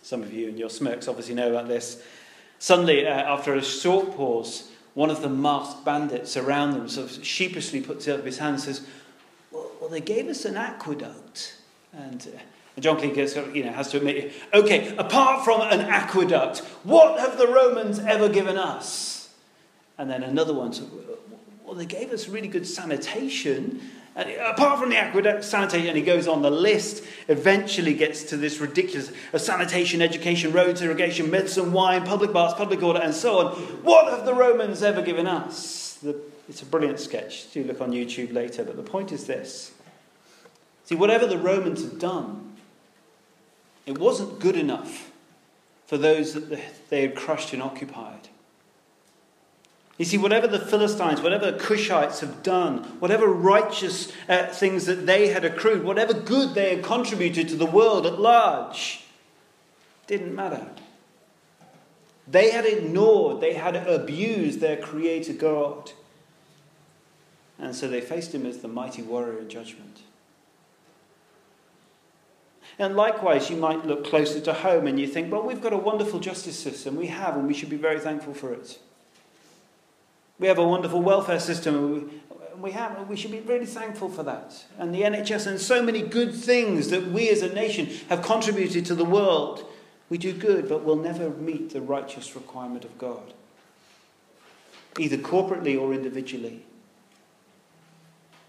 Some 0.04 0.22
of 0.22 0.32
you 0.32 0.50
in 0.50 0.58
your 0.60 0.70
smirks 0.70 1.08
obviously 1.08 1.34
know 1.34 1.50
about 1.50 1.68
this. 1.68 2.04
Suddenly, 2.60 3.08
uh, 3.08 3.10
after 3.10 3.56
a 3.56 3.64
short 3.64 4.12
pause, 4.12 4.70
one 4.94 5.10
of 5.10 5.24
the 5.24 5.30
masked 5.30 5.84
bandits 5.84 6.38
around 6.38 6.74
them 6.74 6.88
sort 6.88 7.18
of 7.18 7.26
sheepishly 7.26 7.82
puts 7.82 8.08
up 8.08 8.24
his 8.24 8.38
hand 8.38 8.56
and 8.56 8.64
says, 8.64 8.86
Well, 9.52 9.72
well 9.82 9.90
they 9.90 10.02
gave 10.02 10.28
us 10.28 10.46
an 10.46 10.56
aqueduct. 10.56 11.56
And 11.94 12.28
uh, 12.36 12.82
John 12.82 12.98
Cleese 12.98 13.56
you 13.56 13.64
know, 13.64 13.72
has 13.72 13.92
to 13.92 13.98
admit, 13.98 14.34
okay, 14.54 14.96
apart 14.98 15.46
from 15.46 15.62
an 15.62 15.82
aqueduct, 15.82 16.60
what 16.84 17.20
have 17.20 17.38
the 17.38 17.48
Romans 17.48 18.00
ever 18.00 18.30
given 18.30 18.58
us? 18.58 19.30
And 19.98 20.10
then 20.10 20.24
another 20.24 20.54
one 20.54 20.72
well, 21.64 21.76
they 21.76 21.86
gave 21.86 22.12
us 22.12 22.28
really 22.28 22.48
good 22.48 22.68
sanitation. 22.68 23.82
And 24.16 24.30
apart 24.30 24.80
from 24.80 24.90
the 24.90 24.98
aqueduct, 24.98 25.44
sanitation, 25.44 25.88
and 25.88 25.98
he 25.98 26.04
goes 26.04 26.28
on, 26.28 26.42
the 26.42 26.52
list 26.52 27.04
eventually 27.28 27.94
gets 27.94 28.24
to 28.26 28.38
this 28.38 28.60
ridiculous 28.60 29.12
of 29.32 29.42
sanitation, 29.42 30.02
education, 30.02 30.52
roads, 30.52 30.82
irrigation, 30.82 31.32
medicine, 31.32 31.74
wine, 31.74 32.06
public 32.06 32.32
baths, 32.32 32.54
public 32.54 32.84
order, 32.84 33.00
and 33.00 33.14
so 33.14 33.40
on. 33.40 33.54
What 33.82 34.12
have 34.14 34.26
the 34.26 34.36
Romans 34.36 34.84
ever 34.84 35.02
given 35.02 35.26
us? 35.26 35.98
The, 36.04 36.20
it's 36.48 36.62
a 36.62 36.66
brilliant 36.66 37.00
sketch. 37.00 37.52
Do 37.52 37.64
look 37.64 37.82
on 37.82 37.92
YouTube 37.92 38.34
later. 38.34 38.64
But 38.64 38.76
the 38.76 38.84
point 38.84 39.12
is 39.12 39.26
this. 39.26 39.72
See, 40.86 40.96
whatever 40.96 41.26
the 41.26 41.38
Romans 41.38 41.82
had 41.82 42.00
done, 42.00 42.56
it 43.86 43.98
wasn't 43.98 44.40
good 44.40 44.56
enough 44.56 45.12
for 45.88 45.98
those 45.98 46.34
that 46.34 46.90
they 46.90 47.02
had 47.02 47.16
crushed 47.16 47.54
and 47.54 47.62
occupied. 47.62 48.30
You 49.98 50.06
see, 50.06 50.18
whatever 50.18 50.48
the 50.48 50.60
Philistines, 50.60 51.22
whatever 51.22 51.52
the 51.52 51.58
Cushites 51.58 52.20
have 52.22 52.42
done, 52.42 52.80
whatever 53.00 53.28
righteous 53.28 54.12
uh, 54.28 54.48
things 54.48 54.86
that 54.88 55.06
they 55.06 55.28
had 55.28 55.46
accrued, 55.46 55.84
whatever 55.84 56.14
good 56.14 56.56
they 56.56 56.76
had 56.76 56.84
contributed 56.84 57.48
to 57.50 57.56
the 57.56 57.66
world 57.66 58.06
at 58.08 58.20
large, 58.20 59.04
didn't 60.08 60.34
matter. 60.34 60.68
They 62.28 62.52
had 62.52 62.66
ignored, 62.66 63.42
they 63.42 63.54
had 63.54 63.76
abused 63.76 64.62
their 64.62 64.78
Creator 64.78 65.34
God. 65.34 65.92
And 67.60 67.76
so 67.76 67.88
they 67.88 68.02
faced 68.02 68.34
him 68.34 68.46
as 68.46 68.60
the 68.60 68.68
mighty 68.68 69.04
warrior 69.04 69.40
in 69.40 69.50
judgment. 69.50 70.02
And 72.80 72.96
likewise, 72.96 73.50
you 73.50 73.58
might 73.58 73.86
look 73.86 74.06
closer 74.06 74.40
to 74.42 74.54
home 74.54 74.88
and 74.88 75.00
you 75.00 75.08
think, 75.08 75.32
well, 75.32 75.44
we've 75.44 75.62
got 75.62 75.74
a 75.74 75.78
wonderful 75.78 76.20
justice 76.20 76.58
system. 76.58 76.96
We 76.96 77.08
have, 77.08 77.36
and 77.36 77.48
we 77.48 77.54
should 77.54 77.70
be 77.70 77.78
very 77.78 78.00
thankful 78.00 78.34
for 78.34 78.52
it. 78.52 78.80
We 80.40 80.48
have 80.48 80.58
a 80.58 80.68
wonderful 80.68 81.02
welfare 81.02 81.40
system. 81.40 82.22
We 82.58 82.72
have, 82.72 83.08
we 83.08 83.16
should 83.16 83.32
be 83.32 83.42
really 83.42 83.68
thankful 83.68 84.10
for 84.10 84.24
that. 84.24 84.66
And 84.80 84.94
the 84.94 85.02
NHS 85.02 85.48
and 85.48 85.60
so 85.60 85.84
many 85.84 86.02
good 86.02 86.34
things 86.34 86.90
that 86.90 87.08
we 87.08 87.30
as 87.30 87.42
a 87.44 87.54
nation 87.54 87.90
have 88.10 88.24
contributed 88.24 88.86
to 88.88 88.96
the 88.96 89.06
world. 89.06 89.66
We 90.10 90.18
do 90.18 90.34
good, 90.34 90.68
but 90.68 90.84
we'll 90.84 90.96
never 90.96 91.30
meet 91.30 91.72
the 91.72 91.82
righteous 91.82 92.36
requirement 92.36 92.86
of 92.86 92.98
God, 92.98 93.34
either 95.00 95.18
corporately 95.18 95.80
or 95.80 95.94
individually. 95.94 96.66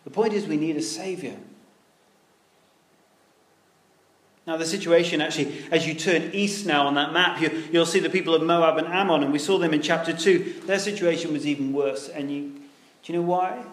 The 0.05 0.11
point 0.11 0.33
is, 0.33 0.47
we 0.47 0.57
need 0.57 0.77
a 0.77 0.83
Saviour. 0.83 1.37
Now, 4.47 4.59
the 4.59 4.67
situation 4.67 5.23
actually, 5.23 5.65
as 5.71 5.87
you 5.87 5.95
turn 5.95 6.31
east 6.35 6.67
now 6.67 6.87
on 6.87 6.95
that 6.95 7.15
map, 7.15 7.41
you, 7.41 7.79
will 7.79 7.87
see 7.87 8.01
the 8.01 8.11
people 8.11 8.35
of 8.35 8.43
Moab 8.43 8.77
and 8.77 8.87
Ammon, 8.87 9.23
and 9.23 9.33
we 9.33 9.39
saw 9.39 9.57
them 9.57 9.73
in 9.73 9.81
chapter 9.81 10.13
2. 10.13 10.63
Their 10.67 10.79
situation 10.79 11.33
was 11.33 11.47
even 11.47 11.73
worse. 11.73 12.11
And 12.11 12.31
you, 12.31 12.43
do 12.43 13.13
you 13.13 13.19
know 13.19 13.25
why? 13.25 13.65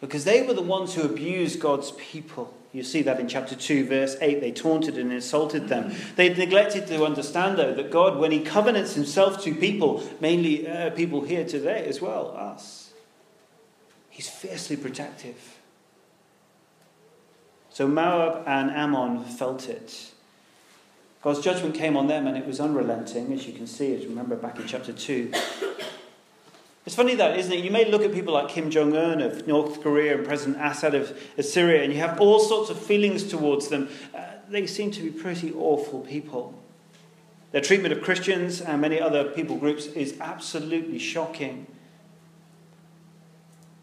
Because 0.00 0.24
they 0.24 0.42
were 0.42 0.54
the 0.54 0.62
ones 0.62 0.94
who 0.94 1.02
abused 1.02 1.60
God's 1.60 1.92
people. 1.92 2.52
You 2.72 2.82
see 2.82 3.02
that 3.02 3.20
in 3.20 3.28
chapter 3.28 3.54
2, 3.54 3.86
verse 3.86 4.16
8. 4.20 4.40
They 4.40 4.50
taunted 4.50 4.98
and 4.98 5.12
insulted 5.12 5.68
them. 5.68 5.94
They 6.16 6.34
neglected 6.34 6.88
to 6.88 7.04
understand, 7.04 7.58
though, 7.58 7.74
that 7.74 7.92
God, 7.92 8.18
when 8.18 8.32
He 8.32 8.40
covenants 8.40 8.94
Himself 8.94 9.42
to 9.44 9.54
people, 9.54 10.02
mainly 10.20 10.68
uh, 10.68 10.90
people 10.90 11.22
here 11.22 11.44
today 11.46 11.86
as 11.86 12.00
well, 12.00 12.36
us, 12.36 12.92
He's 14.10 14.28
fiercely 14.28 14.76
protective. 14.76 15.55
So 17.76 17.86
Moab 17.86 18.44
and 18.46 18.70
Ammon 18.70 19.22
felt 19.22 19.68
it. 19.68 20.10
God's 21.20 21.40
judgment 21.40 21.74
came 21.74 21.94
on 21.94 22.06
them 22.06 22.26
and 22.26 22.34
it 22.34 22.46
was 22.46 22.58
unrelenting, 22.58 23.30
as 23.34 23.46
you 23.46 23.52
can 23.52 23.66
see, 23.66 23.94
as 23.94 24.06
remember 24.06 24.34
back 24.34 24.58
in 24.58 24.66
chapter 24.66 24.94
2. 24.94 25.30
It's 26.86 26.94
funny 26.94 27.16
that, 27.16 27.38
isn't 27.38 27.52
it? 27.52 27.62
You 27.62 27.70
may 27.70 27.84
look 27.84 28.00
at 28.00 28.14
people 28.14 28.32
like 28.32 28.48
Kim 28.48 28.70
Jong 28.70 28.96
un 28.96 29.20
of 29.20 29.46
North 29.46 29.82
Korea 29.82 30.16
and 30.16 30.26
President 30.26 30.56
Assad 30.58 30.94
of 30.94 31.18
Syria, 31.38 31.82
and 31.82 31.92
you 31.92 31.98
have 31.98 32.18
all 32.18 32.40
sorts 32.40 32.70
of 32.70 32.78
feelings 32.78 33.24
towards 33.24 33.68
them. 33.68 33.90
Uh, 34.14 34.22
they 34.48 34.66
seem 34.66 34.90
to 34.92 35.02
be 35.02 35.10
pretty 35.10 35.52
awful 35.52 36.00
people. 36.00 36.54
Their 37.52 37.60
treatment 37.60 37.92
of 37.92 38.00
Christians 38.00 38.62
and 38.62 38.80
many 38.80 38.98
other 38.98 39.24
people 39.24 39.58
groups 39.58 39.84
is 39.84 40.16
absolutely 40.18 40.98
shocking. 40.98 41.66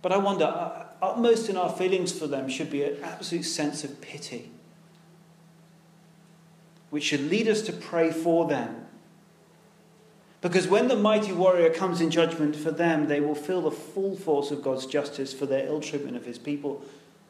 But 0.01 0.11
I 0.11 0.17
wonder, 0.17 0.87
utmost 1.03 1.49
in 1.49 1.57
our 1.57 1.69
feelings 1.69 2.17
for 2.17 2.27
them 2.27 2.47
should 2.47 2.69
be 2.69 2.83
an 2.83 2.97
absolute 3.03 3.43
sense 3.43 3.83
of 3.83 3.99
pity, 3.99 4.49
which 6.89 7.03
should 7.03 7.29
lead 7.29 7.47
us 7.47 7.61
to 7.61 7.73
pray 7.73 8.09
for 8.09 8.47
them. 8.47 8.85
Because 10.41 10.67
when 10.67 10.87
the 10.87 10.95
mighty 10.95 11.31
warrior 11.31 11.69
comes 11.69 12.01
in 12.01 12.09
judgment 12.09 12.55
for 12.55 12.71
them, 12.71 13.07
they 13.07 13.19
will 13.19 13.35
feel 13.35 13.61
the 13.61 13.71
full 13.71 14.15
force 14.15 14.51
of 14.51 14.63
God's 14.63 14.85
justice 14.85 15.33
for 15.33 15.45
their 15.45 15.65
ill 15.67 15.81
treatment 15.81 16.17
of 16.17 16.25
his 16.25 16.37
people 16.37 16.81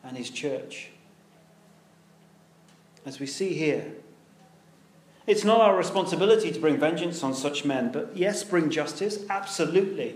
and 0.04 0.18
his 0.18 0.30
church. 0.30 0.90
As 3.06 3.20
we 3.20 3.26
see 3.26 3.54
here, 3.54 3.94
it's 5.26 5.44
not 5.44 5.62
our 5.62 5.76
responsibility 5.76 6.52
to 6.52 6.60
bring 6.60 6.78
vengeance 6.78 7.24
on 7.24 7.34
such 7.34 7.66
men, 7.66 7.92
but 7.92 8.16
yes, 8.16 8.44
bring 8.44 8.70
justice, 8.70 9.20
absolutely 9.30 10.16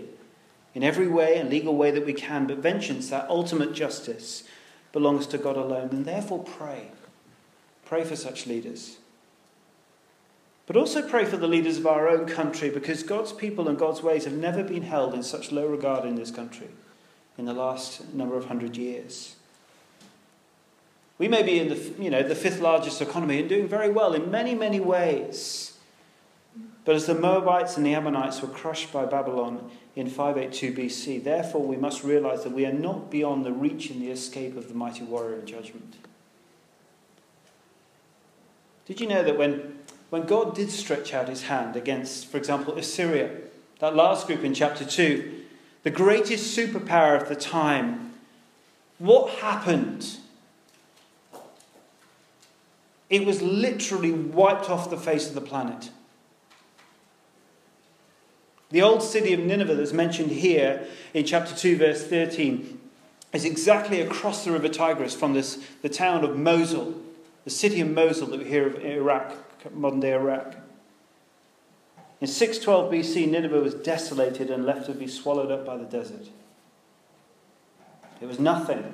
in 0.74 0.82
every 0.82 1.08
way 1.08 1.38
and 1.38 1.50
legal 1.50 1.76
way 1.76 1.90
that 1.90 2.06
we 2.06 2.12
can, 2.12 2.46
but 2.46 2.58
vengeance, 2.58 3.10
that 3.10 3.28
ultimate 3.28 3.72
justice, 3.72 4.44
belongs 4.92 5.26
to 5.28 5.38
God 5.38 5.56
alone. 5.56 5.88
And 5.90 6.04
therefore, 6.04 6.42
pray. 6.44 6.88
Pray 7.84 8.04
for 8.04 8.16
such 8.16 8.46
leaders. 8.46 8.98
But 10.66 10.76
also 10.76 11.00
pray 11.08 11.24
for 11.24 11.38
the 11.38 11.48
leaders 11.48 11.78
of 11.78 11.86
our 11.86 12.08
own 12.08 12.26
country 12.26 12.68
because 12.68 13.02
God's 13.02 13.32
people 13.32 13.68
and 13.68 13.78
God's 13.78 14.02
ways 14.02 14.24
have 14.24 14.34
never 14.34 14.62
been 14.62 14.82
held 14.82 15.14
in 15.14 15.22
such 15.22 15.50
low 15.50 15.66
regard 15.66 16.04
in 16.04 16.14
this 16.14 16.30
country 16.30 16.68
in 17.38 17.46
the 17.46 17.54
last 17.54 18.12
number 18.12 18.36
of 18.36 18.46
hundred 18.46 18.76
years. 18.76 19.36
We 21.16 21.26
may 21.26 21.42
be 21.42 21.58
in 21.58 21.68
the, 21.68 22.02
you 22.02 22.10
know, 22.10 22.22
the 22.22 22.34
fifth 22.34 22.60
largest 22.60 23.00
economy 23.00 23.40
and 23.40 23.48
doing 23.48 23.66
very 23.66 23.90
well 23.90 24.12
in 24.12 24.30
many, 24.30 24.54
many 24.54 24.78
ways. 24.78 25.77
But 26.88 26.96
as 26.96 27.04
the 27.04 27.14
Moabites 27.14 27.76
and 27.76 27.84
the 27.84 27.92
Ammonites 27.92 28.40
were 28.40 28.48
crushed 28.48 28.94
by 28.94 29.04
Babylon 29.04 29.70
in 29.94 30.08
582 30.08 30.72
BC, 30.72 31.22
therefore 31.22 31.62
we 31.62 31.76
must 31.76 32.02
realize 32.02 32.44
that 32.44 32.54
we 32.54 32.64
are 32.64 32.72
not 32.72 33.10
beyond 33.10 33.44
the 33.44 33.52
reach 33.52 33.90
and 33.90 34.00
the 34.00 34.10
escape 34.10 34.56
of 34.56 34.68
the 34.68 34.74
mighty 34.74 35.04
warrior 35.04 35.38
in 35.38 35.44
judgment. 35.44 35.96
Did 38.86 39.02
you 39.02 39.06
know 39.06 39.22
that 39.22 39.36
when, 39.36 39.80
when 40.08 40.22
God 40.22 40.54
did 40.54 40.70
stretch 40.70 41.12
out 41.12 41.28
his 41.28 41.42
hand 41.42 41.76
against, 41.76 42.26
for 42.28 42.38
example, 42.38 42.78
Assyria, 42.78 43.36
that 43.80 43.94
last 43.94 44.26
group 44.26 44.42
in 44.42 44.54
chapter 44.54 44.86
2, 44.86 45.42
the 45.82 45.90
greatest 45.90 46.56
superpower 46.56 47.20
of 47.20 47.28
the 47.28 47.36
time, 47.36 48.14
what 48.96 49.28
happened? 49.40 50.16
It 53.10 53.26
was 53.26 53.42
literally 53.42 54.10
wiped 54.10 54.70
off 54.70 54.88
the 54.88 54.96
face 54.96 55.28
of 55.28 55.34
the 55.34 55.42
planet. 55.42 55.90
The 58.70 58.82
old 58.82 59.02
city 59.02 59.32
of 59.32 59.40
Nineveh 59.40 59.74
that's 59.74 59.92
mentioned 59.92 60.30
here 60.30 60.86
in 61.14 61.24
chapter 61.24 61.54
2, 61.54 61.78
verse 61.78 62.06
13, 62.06 62.78
is 63.32 63.44
exactly 63.44 64.00
across 64.00 64.44
the 64.44 64.52
river 64.52 64.68
Tigris 64.68 65.14
from 65.14 65.32
this, 65.34 65.58
the 65.82 65.88
town 65.88 66.24
of 66.24 66.36
Mosul, 66.36 66.94
the 67.44 67.50
city 67.50 67.80
of 67.80 67.88
Mosul 67.88 68.28
that 68.28 68.40
we 68.40 68.44
hear 68.44 68.66
of 68.66 68.84
Iraq, 68.84 69.34
modern 69.74 70.00
day 70.00 70.12
Iraq. 70.12 70.54
In 72.20 72.26
612 72.26 72.92
BC, 72.92 73.30
Nineveh 73.30 73.60
was 73.60 73.74
desolated 73.74 74.50
and 74.50 74.66
left 74.66 74.86
to 74.86 74.92
be 74.92 75.06
swallowed 75.06 75.50
up 75.50 75.64
by 75.64 75.76
the 75.76 75.84
desert. 75.84 76.28
It 78.20 78.26
was 78.26 78.38
nothing 78.38 78.92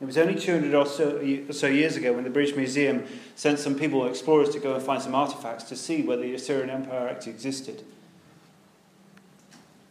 it 0.00 0.06
was 0.06 0.16
only 0.16 0.34
200 0.34 0.74
or 0.74 0.86
so, 0.86 1.18
or 1.48 1.52
so, 1.52 1.66
years 1.66 1.96
ago 1.96 2.14
when 2.14 2.24
the 2.24 2.30
British 2.30 2.56
Museum 2.56 3.04
sent 3.34 3.58
some 3.58 3.74
people, 3.74 4.06
explorers, 4.06 4.48
to 4.50 4.58
go 4.58 4.74
and 4.74 4.82
find 4.82 5.02
some 5.02 5.14
artifacts 5.14 5.64
to 5.64 5.76
see 5.76 6.02
whether 6.02 6.22
the 6.22 6.34
Assyrian 6.34 6.70
Empire 6.70 7.08
actually 7.08 7.32
existed. 7.32 7.84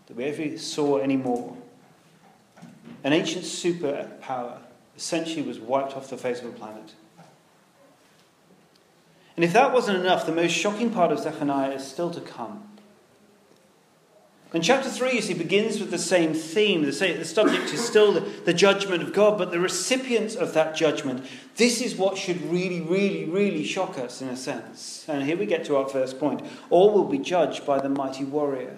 That 0.07 0.17
we 0.17 0.23
ever 0.23 0.57
saw 0.57 0.97
any 0.97 1.15
more. 1.15 1.55
An 3.03 3.13
ancient 3.13 3.45
superpower 3.45 4.57
essentially 4.97 5.43
was 5.43 5.59
wiped 5.59 5.95
off 5.95 6.09
the 6.09 6.17
face 6.17 6.39
of 6.39 6.45
the 6.45 6.57
planet. 6.57 6.93
And 9.35 9.45
if 9.45 9.53
that 9.53 9.71
wasn't 9.71 9.99
enough, 9.99 10.25
the 10.25 10.33
most 10.33 10.51
shocking 10.51 10.89
part 10.89 11.11
of 11.11 11.19
Zephaniah 11.19 11.71
is 11.71 11.87
still 11.87 12.09
to 12.11 12.19
come. 12.19 12.68
And 14.51 14.63
chapter 14.63 14.89
3, 14.89 15.13
you 15.13 15.21
see, 15.21 15.35
begins 15.35 15.79
with 15.79 15.91
the 15.91 15.99
same 15.99 16.33
theme. 16.33 16.81
The, 16.81 16.91
same, 16.91 17.19
the 17.19 17.25
subject 17.25 17.71
is 17.71 17.85
still 17.85 18.11
the, 18.11 18.21
the 18.21 18.53
judgment 18.53 19.03
of 19.03 19.13
God, 19.13 19.37
but 19.37 19.51
the 19.51 19.59
recipients 19.59 20.35
of 20.35 20.55
that 20.55 20.75
judgment. 20.75 21.23
This 21.57 21.81
is 21.81 21.95
what 21.95 22.17
should 22.17 22.41
really, 22.49 22.81
really, 22.81 23.25
really 23.25 23.63
shock 23.63 23.99
us 23.99 24.23
in 24.23 24.27
a 24.27 24.35
sense. 24.35 25.05
And 25.07 25.23
here 25.23 25.37
we 25.37 25.45
get 25.45 25.65
to 25.65 25.77
our 25.77 25.87
first 25.87 26.19
point. 26.19 26.41
All 26.71 26.91
will 26.91 27.03
be 27.03 27.19
judged 27.19 27.63
by 27.63 27.79
the 27.79 27.89
mighty 27.89 28.23
warrior. 28.23 28.75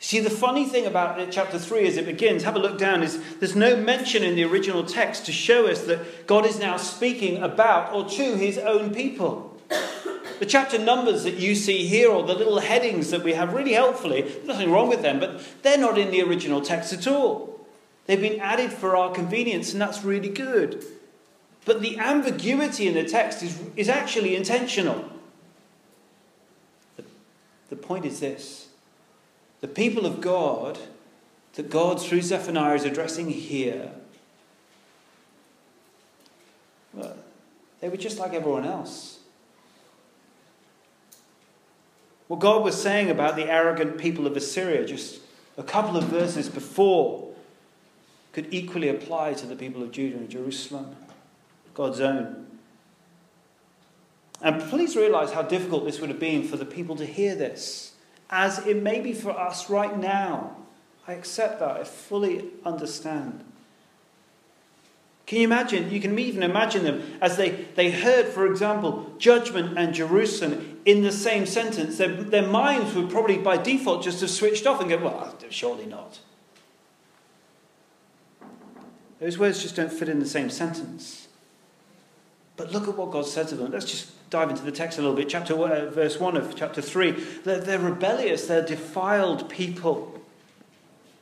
See, 0.00 0.18
the 0.18 0.30
funny 0.30 0.64
thing 0.64 0.86
about 0.86 1.30
chapter 1.30 1.58
3 1.58 1.86
as 1.86 1.96
it 1.96 2.06
begins, 2.06 2.42
have 2.42 2.56
a 2.56 2.58
look 2.58 2.76
down, 2.76 3.04
is 3.04 3.22
there's 3.38 3.54
no 3.54 3.76
mention 3.76 4.24
in 4.24 4.34
the 4.34 4.44
original 4.44 4.82
text 4.82 5.26
to 5.26 5.32
show 5.32 5.68
us 5.68 5.82
that 5.82 6.26
God 6.26 6.44
is 6.44 6.58
now 6.58 6.76
speaking 6.76 7.40
about 7.40 7.92
or 7.92 8.08
to 8.08 8.34
his 8.34 8.58
own 8.58 8.92
people. 8.92 9.60
The 10.40 10.46
chapter 10.46 10.78
numbers 10.78 11.24
that 11.24 11.34
you 11.34 11.54
see 11.54 11.86
here, 11.86 12.08
or 12.10 12.22
the 12.22 12.34
little 12.34 12.60
headings 12.60 13.10
that 13.10 13.22
we 13.22 13.34
have 13.34 13.52
really 13.52 13.74
helpfully, 13.74 14.40
nothing 14.46 14.70
wrong 14.72 14.88
with 14.88 15.02
them, 15.02 15.20
but 15.20 15.42
they're 15.62 15.76
not 15.76 15.98
in 15.98 16.10
the 16.10 16.22
original 16.22 16.62
text 16.62 16.94
at 16.94 17.06
all. 17.06 17.60
They've 18.06 18.18
been 18.18 18.40
added 18.40 18.72
for 18.72 18.96
our 18.96 19.12
convenience, 19.12 19.72
and 19.72 19.82
that's 19.82 20.02
really 20.02 20.30
good. 20.30 20.82
But 21.66 21.82
the 21.82 21.98
ambiguity 21.98 22.88
in 22.88 22.94
the 22.94 23.04
text 23.04 23.42
is, 23.42 23.60
is 23.76 23.90
actually 23.90 24.34
intentional. 24.34 25.10
The, 26.96 27.04
the 27.68 27.76
point 27.76 28.06
is 28.06 28.20
this 28.20 28.68
the 29.60 29.68
people 29.68 30.06
of 30.06 30.22
God, 30.22 30.78
that 31.52 31.68
God 31.68 32.00
through 32.00 32.22
Zephaniah 32.22 32.76
is 32.76 32.84
addressing 32.86 33.28
here, 33.28 33.90
well, 36.94 37.16
they 37.82 37.90
were 37.90 37.98
just 37.98 38.18
like 38.18 38.32
everyone 38.32 38.64
else. 38.64 39.19
What 42.30 42.38
God 42.38 42.62
was 42.62 42.80
saying 42.80 43.10
about 43.10 43.34
the 43.34 43.50
arrogant 43.50 43.98
people 43.98 44.24
of 44.24 44.36
Assyria 44.36 44.86
just 44.86 45.18
a 45.58 45.64
couple 45.64 45.96
of 45.96 46.04
verses 46.04 46.48
before 46.48 47.28
could 48.32 48.46
equally 48.54 48.88
apply 48.88 49.34
to 49.34 49.46
the 49.46 49.56
people 49.56 49.82
of 49.82 49.90
Judah 49.90 50.16
and 50.16 50.30
Jerusalem, 50.30 50.94
God's 51.74 51.98
own. 52.00 52.46
And 54.40 54.62
please 54.62 54.94
realize 54.94 55.32
how 55.32 55.42
difficult 55.42 55.84
this 55.84 55.98
would 55.98 56.08
have 56.08 56.20
been 56.20 56.44
for 56.46 56.56
the 56.56 56.64
people 56.64 56.94
to 56.94 57.04
hear 57.04 57.34
this, 57.34 57.94
as 58.30 58.64
it 58.64 58.80
may 58.80 59.00
be 59.00 59.12
for 59.12 59.32
us 59.32 59.68
right 59.68 59.98
now. 59.98 60.56
I 61.08 61.14
accept 61.14 61.58
that, 61.58 61.78
I 61.78 61.82
fully 61.82 62.44
understand. 62.64 63.42
Can 65.26 65.38
you 65.38 65.44
imagine? 65.44 65.90
You 65.90 66.00
can 66.00 66.16
even 66.16 66.44
imagine 66.44 66.84
them 66.84 67.18
as 67.20 67.36
they, 67.36 67.50
they 67.74 67.90
heard, 67.90 68.26
for 68.26 68.46
example, 68.46 69.14
judgment 69.18 69.76
and 69.76 69.92
Jerusalem 69.92 70.69
in 70.84 71.02
the 71.02 71.12
same 71.12 71.46
sentence. 71.46 71.98
Their, 71.98 72.08
their 72.08 72.46
minds 72.46 72.94
would 72.94 73.10
probably 73.10 73.38
by 73.38 73.56
default 73.56 74.02
just 74.02 74.20
have 74.20 74.30
switched 74.30 74.66
off 74.66 74.80
and 74.80 74.88
go, 74.88 74.98
well, 74.98 75.34
surely 75.50 75.86
not. 75.86 76.20
Those 79.20 79.38
words 79.38 79.60
just 79.60 79.76
don't 79.76 79.92
fit 79.92 80.08
in 80.08 80.18
the 80.18 80.26
same 80.26 80.48
sentence. 80.48 81.28
But 82.56 82.72
look 82.72 82.88
at 82.88 82.96
what 82.96 83.10
God 83.10 83.26
said 83.26 83.48
to 83.48 83.54
them. 83.54 83.70
Let's 83.70 83.90
just 83.90 84.30
dive 84.30 84.50
into 84.50 84.62
the 84.62 84.72
text 84.72 84.98
a 84.98 85.02
little 85.02 85.16
bit. 85.16 85.28
Chapter 85.28 85.54
uh, 85.54 85.90
verse 85.90 86.18
1 86.18 86.36
of 86.36 86.56
chapter 86.56 86.80
3. 86.80 87.12
They're, 87.44 87.60
they're 87.60 87.78
rebellious, 87.78 88.46
they're 88.46 88.64
defiled 88.64 89.48
people. 89.50 90.16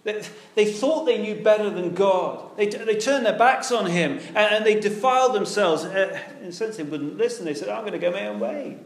They, 0.05 0.23
they 0.55 0.73
thought 0.73 1.05
they 1.05 1.19
knew 1.19 1.43
better 1.43 1.71
than 1.71 1.95
God. 1.95 2.57
They, 2.57 2.67
they 2.67 2.97
turned 2.97 3.27
their 3.27 3.37
backs 3.37 3.73
on 3.73 3.87
Him 3.87 4.19
and, 4.29 4.37
and 4.37 4.67
they 4.67 4.79
defiled 4.79 5.35
themselves. 5.35 5.85
Uh, 5.85 6.19
in 6.41 6.49
a 6.49 6.53
sense, 6.53 6.77
they 6.77 6.83
wouldn't 6.85 7.19
listen. 7.19 7.45
They 7.45 7.55
said, 7.55 7.69
I'm 7.69 7.81
going 7.81 7.93
to 7.93 7.99
go 7.99 8.12
my 8.12 8.29
own 8.29 8.38
way. 8.38 8.79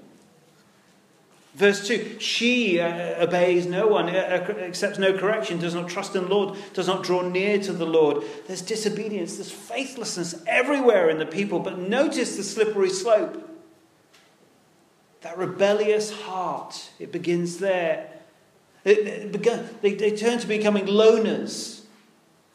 Verse 1.54 1.86
2 1.86 2.18
She 2.18 2.80
uh, 2.80 3.26
obeys 3.26 3.66
no 3.66 3.86
one, 3.86 4.08
uh, 4.08 4.46
uh, 4.48 4.52
accepts 4.52 4.98
no 4.98 5.16
correction, 5.16 5.58
does 5.58 5.74
not 5.74 5.88
trust 5.88 6.16
in 6.16 6.24
the 6.24 6.30
Lord, 6.30 6.58
does 6.72 6.86
not 6.86 7.02
draw 7.02 7.22
near 7.22 7.58
to 7.60 7.72
the 7.72 7.86
Lord. 7.86 8.24
There's 8.46 8.62
disobedience, 8.62 9.36
there's 9.36 9.50
faithlessness 9.50 10.42
everywhere 10.46 11.10
in 11.10 11.18
the 11.18 11.26
people. 11.26 11.58
But 11.58 11.78
notice 11.78 12.36
the 12.36 12.42
slippery 12.42 12.90
slope. 12.90 13.48
That 15.20 15.38
rebellious 15.38 16.10
heart, 16.10 16.90
it 16.98 17.12
begins 17.12 17.58
there. 17.58 18.10
It, 18.84 18.98
it 18.98 19.32
began, 19.32 19.68
they, 19.80 19.94
they 19.94 20.16
turn 20.16 20.40
to 20.40 20.46
becoming 20.46 20.86
loners. 20.86 21.82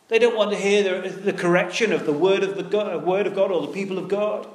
They 0.10 0.20
don't 0.20 0.36
want 0.36 0.52
to 0.52 0.58
hear 0.58 1.02
the, 1.02 1.10
the 1.10 1.34
correction 1.34 1.94
of 1.94 2.06
the 2.06 2.12
word 2.12 2.44
of, 2.44 2.58
the 2.58 2.64
God, 2.64 3.06
word 3.06 3.28
of 3.28 3.36
God 3.36 3.52
or 3.52 3.62
the 3.62 3.72
people 3.72 3.98
of 3.98 4.10
God. 4.10 4.48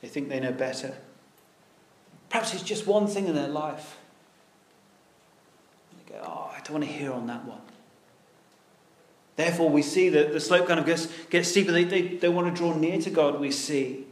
They 0.00 0.08
think 0.08 0.28
they 0.28 0.38
know 0.38 0.52
better. 0.52 0.94
Perhaps 2.30 2.54
it's 2.54 2.62
just 2.62 2.86
one 2.86 3.06
thing 3.06 3.26
in 3.26 3.34
their 3.34 3.48
life. 3.48 3.98
They 6.06 6.14
go, 6.14 6.22
oh, 6.24 6.52
I 6.56 6.60
don't 6.60 6.74
want 6.74 6.84
to 6.84 6.90
hear 6.90 7.12
on 7.12 7.26
that 7.26 7.44
one. 7.44 7.60
Therefore, 9.36 9.68
we 9.68 9.82
see 9.82 10.08
that 10.10 10.32
the 10.32 10.40
slope 10.40 10.68
kind 10.68 10.78
of 10.78 10.86
gets, 10.86 11.06
gets 11.28 11.48
steeper. 11.48 11.72
They, 11.72 11.84
they, 11.84 12.02
they 12.02 12.28
want 12.28 12.54
to 12.54 12.58
draw 12.58 12.74
near 12.74 13.00
to 13.00 13.10
God, 13.10 13.40
we 13.40 13.50
see. 13.50 14.06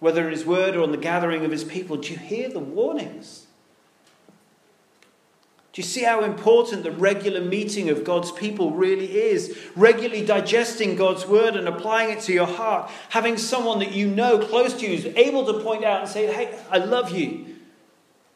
Whether 0.00 0.26
in 0.26 0.32
His 0.32 0.44
Word 0.44 0.74
or 0.74 0.82
on 0.82 0.90
the 0.90 0.96
gathering 0.96 1.44
of 1.44 1.50
His 1.50 1.64
people. 1.64 1.96
Do 1.96 2.12
you 2.12 2.18
hear 2.18 2.48
the 2.48 2.58
warnings? 2.58 3.46
Do 5.74 5.82
you 5.82 5.88
see 5.88 6.04
how 6.04 6.22
important 6.22 6.84
the 6.84 6.92
regular 6.92 7.40
meeting 7.40 7.90
of 7.90 8.04
God's 8.04 8.30
people 8.30 8.70
really 8.70 9.12
is? 9.12 9.58
Regularly 9.74 10.24
digesting 10.24 10.94
God's 10.94 11.26
word 11.26 11.56
and 11.56 11.66
applying 11.66 12.16
it 12.16 12.22
to 12.22 12.32
your 12.32 12.46
heart. 12.46 12.92
Having 13.08 13.38
someone 13.38 13.80
that 13.80 13.90
you 13.90 14.06
know 14.06 14.38
close 14.38 14.72
to 14.74 14.86
you 14.86 14.96
is 14.96 15.06
able 15.16 15.44
to 15.46 15.64
point 15.64 15.84
out 15.84 16.02
and 16.02 16.08
say, 16.08 16.32
Hey, 16.32 16.56
I 16.70 16.78
love 16.78 17.10
you. 17.10 17.56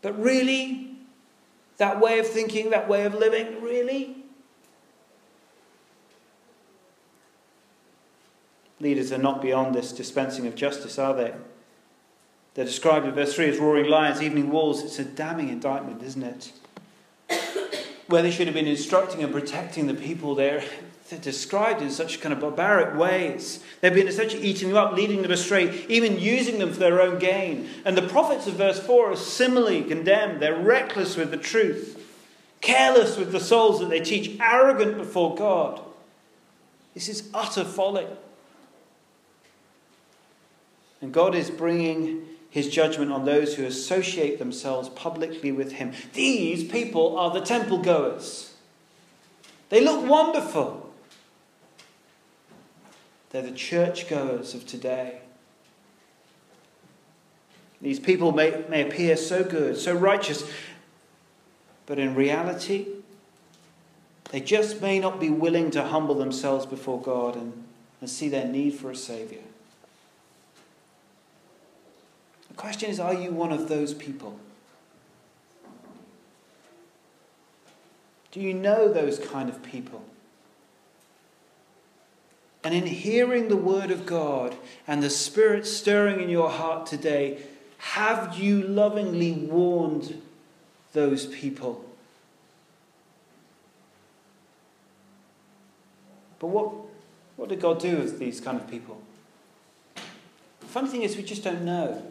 But 0.02 0.20
really, 0.20 0.96
that 1.76 2.00
way 2.00 2.18
of 2.18 2.26
thinking, 2.26 2.70
that 2.70 2.88
way 2.88 3.04
of 3.04 3.14
living, 3.14 3.62
really? 3.62 4.16
Leaders 8.80 9.12
are 9.12 9.18
not 9.18 9.40
beyond 9.40 9.76
this 9.76 9.92
dispensing 9.92 10.48
of 10.48 10.56
justice, 10.56 10.98
are 10.98 11.14
they? 11.14 11.34
They're 12.54 12.64
described 12.64 13.06
in 13.06 13.14
verse 13.14 13.32
3 13.36 13.50
as 13.50 13.58
roaring 13.58 13.88
lions, 13.88 14.20
evening 14.20 14.50
wolves. 14.50 14.82
It's 14.82 14.98
a 14.98 15.04
damning 15.04 15.50
indictment, 15.50 16.02
isn't 16.02 16.24
it? 16.24 16.50
Where 18.08 18.22
they 18.22 18.30
should 18.30 18.46
have 18.46 18.54
been 18.54 18.66
instructing 18.66 19.22
and 19.22 19.32
protecting 19.32 19.86
the 19.86 19.94
people 19.94 20.34
there, 20.34 20.64
they're 21.08 21.18
described 21.18 21.80
in 21.80 21.90
such 21.90 22.20
kind 22.20 22.32
of 22.32 22.40
barbaric 22.40 22.98
ways. 22.98 23.62
They've 23.80 23.94
been 23.94 24.08
essentially 24.08 24.42
eating 24.42 24.68
them 24.68 24.76
up, 24.76 24.92
leading 24.92 25.22
them 25.22 25.30
astray, 25.30 25.86
even 25.88 26.18
using 26.18 26.58
them 26.58 26.72
for 26.72 26.78
their 26.78 27.00
own 27.00 27.18
gain. 27.18 27.68
And 27.84 27.96
the 27.96 28.08
prophets 28.08 28.46
of 28.46 28.54
verse 28.54 28.78
4 28.78 29.12
are 29.12 29.16
similarly 29.16 29.82
condemned. 29.84 30.40
They're 30.40 30.58
reckless 30.58 31.16
with 31.16 31.30
the 31.30 31.36
truth, 31.38 32.14
careless 32.60 33.16
with 33.16 33.32
the 33.32 33.40
souls 33.40 33.80
that 33.80 33.88
they 33.88 34.00
teach, 34.00 34.38
arrogant 34.40 34.98
before 34.98 35.34
God. 35.34 35.80
This 36.92 37.08
is 37.08 37.30
utter 37.32 37.64
folly. 37.64 38.06
And 41.00 41.12
God 41.12 41.34
is 41.34 41.50
bringing 41.50 42.26
his 42.50 42.68
judgment 42.68 43.12
on 43.12 43.24
those 43.24 43.54
who 43.54 43.64
associate 43.64 44.38
themselves 44.38 44.88
publicly 44.90 45.52
with 45.52 45.72
him. 45.72 45.92
These 46.14 46.64
people 46.70 47.18
are 47.18 47.30
the 47.30 47.40
temple 47.40 47.78
goers. 47.78 48.54
They 49.68 49.82
look 49.82 50.08
wonderful. 50.08 50.90
They're 53.30 53.42
the 53.42 53.50
church 53.50 54.08
goers 54.08 54.54
of 54.54 54.66
today. 54.66 55.20
These 57.80 58.00
people 58.00 58.32
may, 58.32 58.64
may 58.68 58.82
appear 58.82 59.16
so 59.16 59.44
good, 59.44 59.76
so 59.76 59.94
righteous, 59.94 60.50
but 61.86 61.98
in 61.98 62.14
reality, 62.14 62.86
they 64.30 64.40
just 64.40 64.82
may 64.82 64.98
not 64.98 65.20
be 65.20 65.30
willing 65.30 65.70
to 65.72 65.84
humble 65.84 66.14
themselves 66.16 66.66
before 66.66 67.00
God 67.00 67.36
and, 67.36 67.64
and 68.00 68.10
see 68.10 68.28
their 68.28 68.46
need 68.46 68.74
for 68.74 68.90
a 68.90 68.96
Saviour. 68.96 69.42
Question 72.58 72.90
is 72.90 73.00
are 73.00 73.14
you 73.14 73.30
one 73.30 73.52
of 73.52 73.68
those 73.68 73.94
people? 73.94 74.38
Do 78.30 78.40
you 78.40 78.52
know 78.52 78.92
those 78.92 79.18
kind 79.18 79.48
of 79.48 79.62
people? 79.62 80.04
And 82.62 82.74
in 82.74 82.86
hearing 82.86 83.48
the 83.48 83.56
word 83.56 83.90
of 83.90 84.04
God 84.04 84.56
and 84.86 85.02
the 85.02 85.08
Spirit 85.08 85.66
stirring 85.66 86.20
in 86.20 86.28
your 86.28 86.50
heart 86.50 86.86
today, 86.86 87.38
have 87.78 88.36
you 88.36 88.60
lovingly 88.60 89.32
warned 89.32 90.20
those 90.92 91.26
people? 91.26 91.84
But 96.40 96.48
what, 96.48 96.72
what 97.36 97.48
did 97.48 97.60
God 97.60 97.80
do 97.80 97.96
with 97.96 98.18
these 98.18 98.40
kind 98.40 98.60
of 98.60 98.68
people? 98.68 99.00
The 100.60 100.66
funny 100.66 100.88
thing 100.88 101.02
is, 101.02 101.16
we 101.16 101.22
just 101.22 101.44
don't 101.44 101.62
know. 101.62 102.02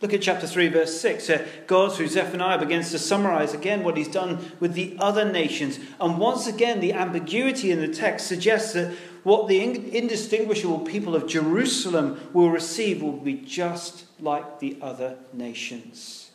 Look 0.00 0.14
at 0.14 0.22
chapter 0.22 0.46
3, 0.46 0.68
verse 0.68 0.98
6. 0.98 1.28
Uh, 1.28 1.46
God, 1.66 1.94
through 1.94 2.08
Zephaniah, 2.08 2.58
begins 2.58 2.90
to 2.90 2.98
summarize 2.98 3.52
again 3.52 3.84
what 3.84 3.98
he's 3.98 4.08
done 4.08 4.52
with 4.58 4.72
the 4.72 4.96
other 4.98 5.30
nations. 5.30 5.78
And 6.00 6.18
once 6.18 6.46
again, 6.46 6.80
the 6.80 6.94
ambiguity 6.94 7.70
in 7.70 7.80
the 7.80 7.88
text 7.88 8.26
suggests 8.26 8.72
that 8.72 8.94
what 9.24 9.48
the 9.48 9.60
indistinguishable 9.60 10.80
people 10.80 11.14
of 11.14 11.26
Jerusalem 11.26 12.18
will 12.32 12.48
receive 12.48 13.02
will 13.02 13.12
be 13.12 13.34
just 13.34 14.06
like 14.18 14.60
the 14.60 14.78
other 14.80 15.18
nations. 15.34 16.30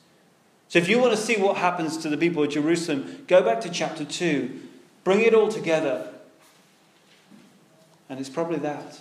So, 0.68 0.78
if 0.78 0.88
you 0.88 1.00
want 1.00 1.14
to 1.14 1.18
see 1.18 1.38
what 1.38 1.58
happens 1.58 1.98
to 1.98 2.10
the 2.10 2.18
people 2.18 2.44
of 2.44 2.52
Jerusalem, 2.52 3.26
go 3.28 3.42
back 3.42 3.62
to 3.62 3.70
chapter 3.70 4.06
2, 4.06 4.60
bring 5.04 5.22
it 5.22 5.34
all 5.34 5.48
together. 5.48 6.12
And 8.10 8.20
it's 8.20 8.30
probably 8.30 8.58
that 8.58 9.00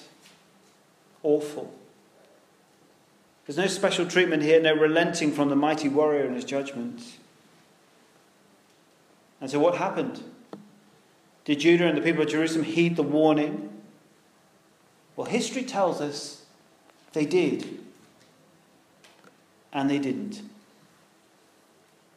awful 1.23 1.75
there's 3.47 3.59
no 3.59 3.67
special 3.67 4.07
treatment 4.07 4.43
here, 4.43 4.61
no 4.61 4.75
relenting 4.75 5.33
from 5.33 5.51
the 5.51 5.57
mighty 5.57 5.89
warrior 5.89 6.25
in 6.25 6.35
his 6.35 6.45
judgment. 6.45 7.03
And 9.41 9.51
so, 9.51 9.59
what 9.59 9.77
happened? 9.77 10.23
Did 11.45 11.61
Judah 11.61 11.87
and 11.87 11.99
the 11.99 12.03
people 12.03 12.23
of 12.23 12.31
Jerusalem 12.31 12.65
heed 12.65 12.97
the 12.97 13.03
warning? 13.03 13.71
Well, 15.17 15.27
history 15.27 15.63
tells 15.63 16.01
us 16.01 16.45
they 17.13 17.27
did. 17.27 17.81
And 19.73 19.91
they 19.91 19.99
didn't. 19.99 20.41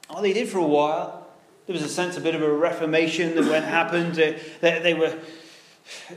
Oh, 0.10 0.22
they 0.22 0.32
did 0.32 0.48
for 0.48 0.60
a 0.60 0.66
while. 0.66 1.28
There 1.66 1.74
was 1.74 1.84
a 1.84 1.90
sense, 1.90 2.16
a 2.16 2.22
bit 2.22 2.36
of 2.36 2.42
a 2.42 2.52
reformation 2.52 3.36
that 3.36 3.46
went 3.46 3.66
happened. 3.66 4.16
They, 4.16 4.40
they, 4.62 4.80
they 4.80 4.94
were, 4.94 5.18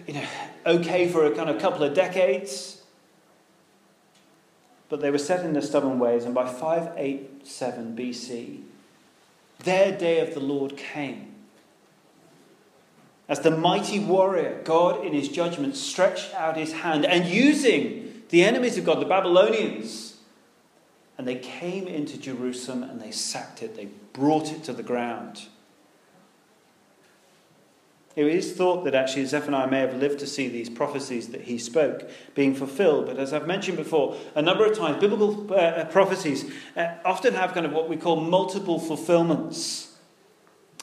you 0.07 0.14
know, 0.14 0.25
okay 0.64 1.09
for 1.09 1.25
a 1.27 1.35
kind 1.35 1.51
of 1.51 1.61
couple 1.61 1.83
of 1.83 1.94
decades. 1.94 2.80
But 4.90 5.00
they 5.00 5.11
were 5.11 5.18
set 5.18 5.44
in 5.46 5.55
their 5.55 5.62
stubborn 5.62 5.98
ways, 5.98 6.24
and 6.24 6.35
by 6.35 6.46
587 6.53 7.96
BC, 7.96 8.62
their 9.61 9.96
day 9.96 10.20
of 10.20 10.35
the 10.35 10.40
Lord 10.40 10.76
came. 10.76 11.35
As 13.29 13.40
the 13.40 13.53
mighty 13.53 14.00
warrior, 14.00 14.61
God 14.64 15.07
in 15.07 15.12
his 15.12 15.29
judgment 15.29 15.76
stretched 15.76 16.35
out 16.35 16.57
his 16.57 16.72
hand 16.72 17.07
and 17.07 17.26
using 17.26 18.24
the 18.31 18.42
enemies 18.42 18.76
of 18.76 18.85
God, 18.85 19.00
the 19.00 19.07
Babylonians, 19.07 20.16
and 21.16 21.29
they 21.29 21.37
came 21.37 21.87
into 21.87 22.18
Jerusalem 22.18 22.83
and 22.83 23.00
they 23.00 23.12
sacked 23.12 23.62
it, 23.62 23.76
they 23.76 23.88
brought 24.12 24.50
it 24.50 24.64
to 24.64 24.72
the 24.72 24.83
ground. 24.83 25.42
It 28.16 28.27
is 28.27 28.53
thought 28.53 28.85
that 28.85 28.94
actually 28.94 29.25
Zephaniah 29.27 29.68
may 29.68 29.79
have 29.81 29.94
lived 29.94 30.18
to 30.18 30.27
see 30.27 30.49
these 30.49 30.68
prophecies 30.68 31.29
that 31.29 31.42
he 31.42 31.59
spoke 31.59 32.11
being 32.35 32.57
fulfilled. 32.57 33.07
But 33.07 33.18
as 33.18 33.33
I've 33.33 33.46
mentioned 33.46 33.77
before, 33.77 34.16
a 34.35 34.42
number 34.42 34.66
of 34.66 34.77
times, 34.77 35.01
biblical 35.01 35.46
uh, 35.53 35.55
uh, 35.55 35.85
prophecies 35.87 36.51
uh, 36.77 36.94
often 37.05 37.35
have 37.35 37.55
kind 37.55 37.66
of 37.66 37.73
what 37.73 37.88
we 37.88 37.96
call 37.96 38.16
multiple 38.16 38.81
fulfillments. 38.81 39.96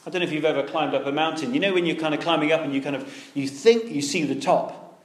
I 0.06 0.10
don't 0.10 0.22
know 0.22 0.26
if 0.26 0.32
you've 0.32 0.46
ever 0.46 0.62
climbed 0.62 0.94
up 0.94 1.04
a 1.04 1.12
mountain. 1.12 1.52
You 1.52 1.60
know 1.60 1.74
when 1.74 1.84
you're 1.84 1.96
kind 1.96 2.14
of 2.14 2.20
climbing 2.20 2.50
up 2.50 2.62
and 2.62 2.74
you 2.74 2.80
kind 2.80 2.96
of 2.96 3.30
you 3.34 3.46
think 3.46 3.90
you 3.90 4.00
see 4.00 4.24
the 4.24 4.40
top. 4.40 5.02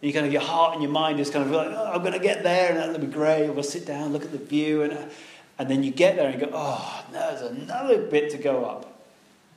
And 0.00 0.08
you 0.08 0.12
kind 0.12 0.26
of 0.26 0.32
your 0.32 0.42
heart 0.42 0.74
and 0.74 0.82
your 0.82 0.92
mind 0.92 1.18
is 1.18 1.28
kind 1.28 1.44
of 1.44 1.50
like, 1.50 1.68
oh, 1.68 1.92
I'm 1.92 2.02
going 2.02 2.12
to 2.12 2.20
get 2.20 2.44
there 2.44 2.68
and 2.68 2.78
that'll 2.78 2.98
be 2.98 3.12
great. 3.12 3.48
We'll 3.48 3.64
sit 3.64 3.84
down, 3.84 4.12
look 4.12 4.24
at 4.24 4.30
the 4.30 4.38
view, 4.38 4.82
and, 4.82 5.10
and 5.58 5.68
then 5.68 5.82
you 5.82 5.90
get 5.90 6.14
there 6.14 6.28
and 6.28 6.40
you 6.40 6.46
go, 6.46 6.52
oh, 6.54 7.04
there's 7.10 7.40
another 7.40 7.98
bit 8.02 8.30
to 8.30 8.38
go 8.38 8.64
up. 8.64 8.93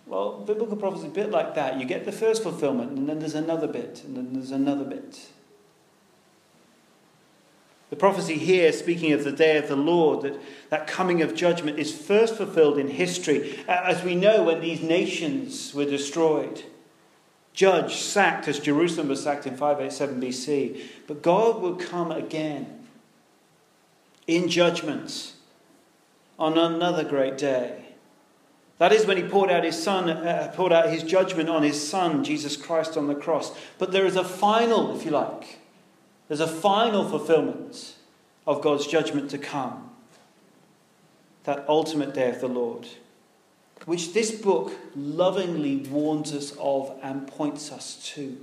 Well, 0.07 0.39
biblical 0.39 0.77
prophecy 0.77 1.07
is 1.07 1.11
a 1.11 1.13
bit 1.13 1.31
like 1.31 1.55
that. 1.55 1.79
You 1.79 1.85
get 1.85 2.05
the 2.05 2.11
first 2.11 2.41
fulfillment, 2.41 2.97
and 2.97 3.09
then 3.09 3.19
there's 3.19 3.35
another 3.35 3.67
bit, 3.67 4.03
and 4.05 4.15
then 4.15 4.33
there's 4.33 4.51
another 4.51 4.85
bit. 4.85 5.29
The 7.89 7.95
prophecy 7.95 8.37
here, 8.37 8.71
speaking 8.71 9.13
of 9.13 9.23
the 9.23 9.31
day 9.31 9.57
of 9.57 9.67
the 9.67 9.75
Lord, 9.75 10.23
that, 10.23 10.39
that 10.69 10.87
coming 10.87 11.21
of 11.21 11.35
judgment 11.35 11.79
is 11.79 11.95
first 11.95 12.35
fulfilled 12.35 12.77
in 12.77 12.89
history, 12.89 13.59
as 13.67 14.03
we 14.03 14.15
know 14.15 14.43
when 14.43 14.61
these 14.61 14.81
nations 14.81 15.73
were 15.73 15.85
destroyed. 15.85 16.63
Judah 17.57 17.89
sacked 17.89 18.47
as 18.47 18.59
Jerusalem 18.59 19.07
was 19.07 19.23
sacked 19.23 19.47
in 19.47 19.57
587 19.57 20.21
BC. 20.21 20.81
But 21.07 21.23
God 21.23 21.59
will 21.59 21.75
come 21.75 22.11
again 22.11 22.85
in 24.27 24.47
judgment 24.47 25.33
on 26.37 26.55
another 26.57 27.03
great 27.03 27.35
day. 27.35 27.86
That 28.79 28.91
is 28.91 29.05
when 29.05 29.17
he 29.17 29.23
poured 29.23 29.49
out 29.49 29.63
his 29.63 29.81
son, 29.81 30.09
uh, 30.09 30.51
poured 30.55 30.71
out 30.71 30.89
his 30.89 31.03
judgment 31.03 31.49
on 31.49 31.63
his 31.63 31.87
son, 31.87 32.23
Jesus 32.23 32.55
Christ, 32.55 32.95
on 32.95 33.07
the 33.07 33.15
cross. 33.15 33.51
But 33.79 33.91
there 33.91 34.05
is 34.05 34.15
a 34.15 34.23
final, 34.23 34.95
if 34.95 35.03
you 35.03 35.11
like, 35.11 35.59
there's 36.27 36.39
a 36.39 36.47
final 36.47 37.07
fulfillment 37.07 37.95
of 38.45 38.61
God's 38.61 38.85
judgment 38.85 39.31
to 39.31 39.37
come. 39.37 39.89
That 41.45 41.65
ultimate 41.67 42.13
day 42.13 42.29
of 42.29 42.41
the 42.41 42.49
Lord, 42.49 42.87
which 43.85 44.13
this 44.13 44.31
book 44.31 44.73
lovingly 44.95 45.77
warns 45.77 46.33
us 46.33 46.53
of 46.59 46.93
and 47.01 47.25
points 47.25 47.71
us 47.71 47.95
to. 48.15 48.37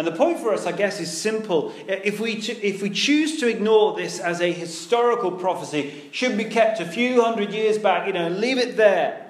And 0.00 0.06
the 0.06 0.12
point 0.12 0.38
for 0.38 0.54
us, 0.54 0.64
I 0.64 0.72
guess, 0.72 0.98
is 0.98 1.14
simple. 1.14 1.74
If 1.86 2.20
we, 2.20 2.36
if 2.36 2.80
we 2.80 2.88
choose 2.88 3.38
to 3.40 3.48
ignore 3.48 3.94
this 3.94 4.18
as 4.18 4.40
a 4.40 4.50
historical 4.50 5.30
prophecy, 5.30 6.08
should 6.10 6.38
be 6.38 6.44
kept 6.44 6.80
a 6.80 6.86
few 6.86 7.22
hundred 7.22 7.52
years 7.52 7.76
back, 7.76 8.06
you 8.06 8.14
know, 8.14 8.24
and 8.24 8.40
leave 8.40 8.56
it 8.56 8.78
there, 8.78 9.26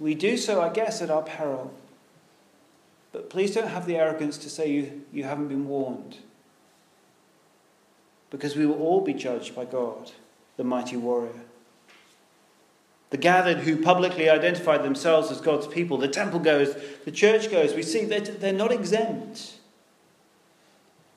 we 0.00 0.16
do 0.16 0.36
so, 0.36 0.60
I 0.60 0.70
guess, 0.70 1.00
at 1.00 1.12
our 1.12 1.22
peril. 1.22 1.72
But 3.12 3.30
please 3.30 3.54
don't 3.54 3.68
have 3.68 3.86
the 3.86 3.94
arrogance 3.94 4.36
to 4.38 4.50
say 4.50 4.68
you, 4.68 5.02
you 5.12 5.22
haven't 5.22 5.46
been 5.46 5.68
warned. 5.68 6.16
Because 8.30 8.56
we 8.56 8.66
will 8.66 8.82
all 8.82 9.00
be 9.00 9.14
judged 9.14 9.54
by 9.54 9.64
God, 9.64 10.10
the 10.56 10.64
mighty 10.64 10.96
warrior. 10.96 11.42
The 13.10 13.16
gathered 13.16 13.58
who 13.58 13.80
publicly 13.80 14.28
identified 14.28 14.82
themselves 14.82 15.30
as 15.30 15.40
God's 15.40 15.68
people, 15.68 15.98
the 15.98 16.08
temple 16.08 16.40
goers, 16.40 16.74
the 17.04 17.12
church 17.12 17.48
goers, 17.48 17.74
we 17.74 17.82
see 17.84 18.04
that 18.06 18.40
they're 18.40 18.52
not 18.52 18.72
exempt. 18.72 19.60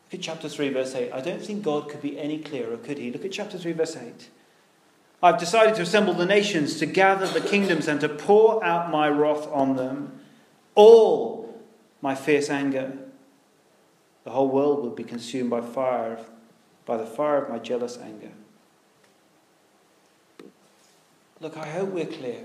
Look 0.07 0.21
at 0.21 0.23
chapter 0.23 0.47
3, 0.47 0.69
verse 0.69 0.95
8. 0.95 1.11
I 1.11 1.19
don't 1.19 1.41
think 1.41 1.63
God 1.63 1.89
could 1.89 2.01
be 2.01 2.17
any 2.17 2.39
clearer, 2.39 2.77
could 2.77 2.97
he? 2.97 3.11
Look 3.11 3.25
at 3.25 3.31
chapter 3.33 3.57
3, 3.57 3.73
verse 3.73 3.97
8. 3.97 4.29
I've 5.21 5.37
decided 5.37 5.75
to 5.75 5.81
assemble 5.81 6.13
the 6.13 6.25
nations, 6.25 6.79
to 6.79 6.85
gather 6.85 7.27
the 7.27 7.41
kingdoms, 7.41 7.89
and 7.89 7.99
to 7.99 8.07
pour 8.07 8.63
out 8.63 8.89
my 8.89 9.09
wrath 9.09 9.47
on 9.51 9.75
them, 9.75 10.19
all 10.75 11.61
my 12.01 12.15
fierce 12.15 12.49
anger. 12.49 12.93
The 14.23 14.29
whole 14.29 14.47
world 14.47 14.81
will 14.81 14.91
be 14.91 15.03
consumed 15.03 15.49
by 15.49 15.59
fire, 15.59 16.19
by 16.85 16.95
the 16.95 17.05
fire 17.05 17.43
of 17.43 17.49
my 17.49 17.59
jealous 17.59 17.97
anger. 17.97 18.31
Look, 21.41 21.57
I 21.57 21.67
hope 21.67 21.89
we're 21.89 22.05
clear. 22.05 22.43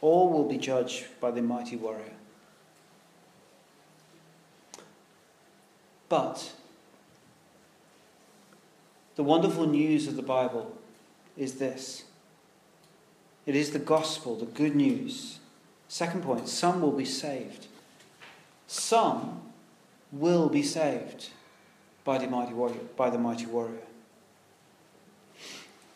All 0.00 0.30
will 0.30 0.48
be 0.48 0.56
judged 0.56 1.04
by 1.20 1.30
the 1.30 1.42
mighty 1.42 1.76
warrior. 1.76 2.14
But 6.12 6.52
the 9.16 9.22
wonderful 9.22 9.66
news 9.66 10.06
of 10.06 10.14
the 10.14 10.22
Bible 10.22 10.76
is 11.38 11.54
this 11.54 12.04
it 13.46 13.56
is 13.56 13.70
the 13.70 13.78
gospel, 13.78 14.36
the 14.36 14.44
good 14.44 14.76
news. 14.76 15.38
Second 15.88 16.22
point 16.22 16.50
some 16.50 16.82
will 16.82 16.92
be 16.92 17.06
saved. 17.06 17.66
Some 18.66 19.40
will 20.12 20.50
be 20.50 20.62
saved 20.62 21.30
by 22.04 22.18
the 22.18 22.26
mighty 22.26 22.52
warrior. 22.52 22.84
By 22.94 23.08
the 23.08 23.16
mighty 23.16 23.46
warrior. 23.46 23.80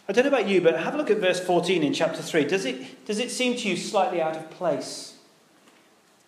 I 0.09 0.15
don't 0.15 0.25
know 0.25 0.31
about 0.31 0.49
you, 0.49 0.63
but 0.63 0.79
have 0.79 0.95
a 0.95 0.97
look 0.97 1.11
at 1.11 1.19
verse 1.19 1.41
14 1.41 1.83
in 1.83 1.93
chapter 1.93 2.23
3. 2.23 2.47
Does 2.47 2.65
it, 2.65 3.05
does 3.05 3.19
it 3.19 3.31
seem 3.31 3.55
to 3.59 3.69
you 3.69 3.77
slightly 3.77 4.23
out 4.23 4.35
of 4.35 4.51
place? 4.51 5.16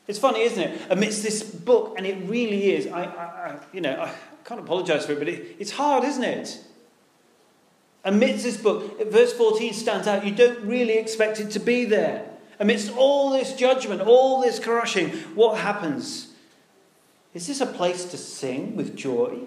It's 0.08 0.18
funny, 0.18 0.40
isn't 0.40 0.60
it? 0.60 0.80
Amidst 0.88 1.22
this 1.22 1.42
book, 1.42 1.94
and 1.96 2.06
it 2.06 2.16
really 2.28 2.72
is. 2.72 2.86
I, 2.86 3.04
I, 3.04 3.04
I 3.04 3.58
you 3.74 3.82
know, 3.82 4.00
I 4.00 4.12
can't 4.44 4.58
apologise 4.58 5.04
for 5.04 5.12
it, 5.12 5.18
but 5.18 5.28
it, 5.28 5.56
it's 5.58 5.70
hard, 5.70 6.02
isn't 6.02 6.24
it? 6.24 6.58
Amidst 8.04 8.42
this 8.42 8.56
book, 8.56 9.10
verse 9.10 9.34
14 9.34 9.74
stands 9.74 10.08
out. 10.08 10.24
You 10.24 10.34
don't 10.34 10.60
really 10.64 10.96
expect 10.96 11.40
it 11.40 11.50
to 11.50 11.60
be 11.60 11.84
there. 11.84 12.26
Amidst 12.58 12.96
all 12.96 13.30
this 13.30 13.54
judgment, 13.54 14.00
all 14.00 14.40
this 14.40 14.58
crushing, 14.58 15.10
what 15.34 15.58
happens? 15.58 16.32
Is 17.34 17.46
this 17.46 17.60
a 17.60 17.66
place 17.66 18.06
to 18.06 18.16
sing 18.16 18.76
with 18.76 18.96
joy? 18.96 19.40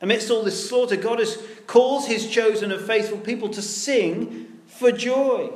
Amidst 0.00 0.30
all 0.30 0.42
this 0.42 0.68
slaughter, 0.68 0.96
God 0.96 1.20
has, 1.20 1.40
calls 1.66 2.06
his 2.08 2.28
chosen 2.28 2.72
and 2.72 2.84
faithful 2.84 3.18
people 3.18 3.48
to 3.50 3.62
sing 3.62 4.58
for 4.66 4.90
joy. 4.90 5.50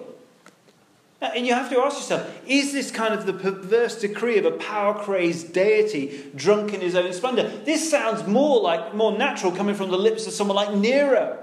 Uh, 1.22 1.30
and 1.36 1.46
you 1.46 1.54
have 1.54 1.70
to 1.70 1.78
ask 1.78 1.98
yourself 1.98 2.40
is 2.48 2.72
this 2.72 2.90
kind 2.90 3.14
of 3.14 3.26
the 3.26 3.32
perverse 3.32 4.00
decree 4.00 4.38
of 4.38 4.44
a 4.44 4.50
power 4.50 4.92
crazed 4.92 5.52
deity 5.52 6.28
drunk 6.34 6.74
in 6.74 6.80
his 6.80 6.96
own 6.96 7.12
splendor? 7.12 7.48
This 7.64 7.88
sounds 7.88 8.26
more 8.26 8.60
like 8.60 8.92
more 8.92 9.16
natural 9.16 9.52
coming 9.52 9.76
from 9.76 9.90
the 9.90 9.96
lips 9.96 10.26
of 10.26 10.32
someone 10.32 10.56
like 10.56 10.74
Nero. 10.74 11.38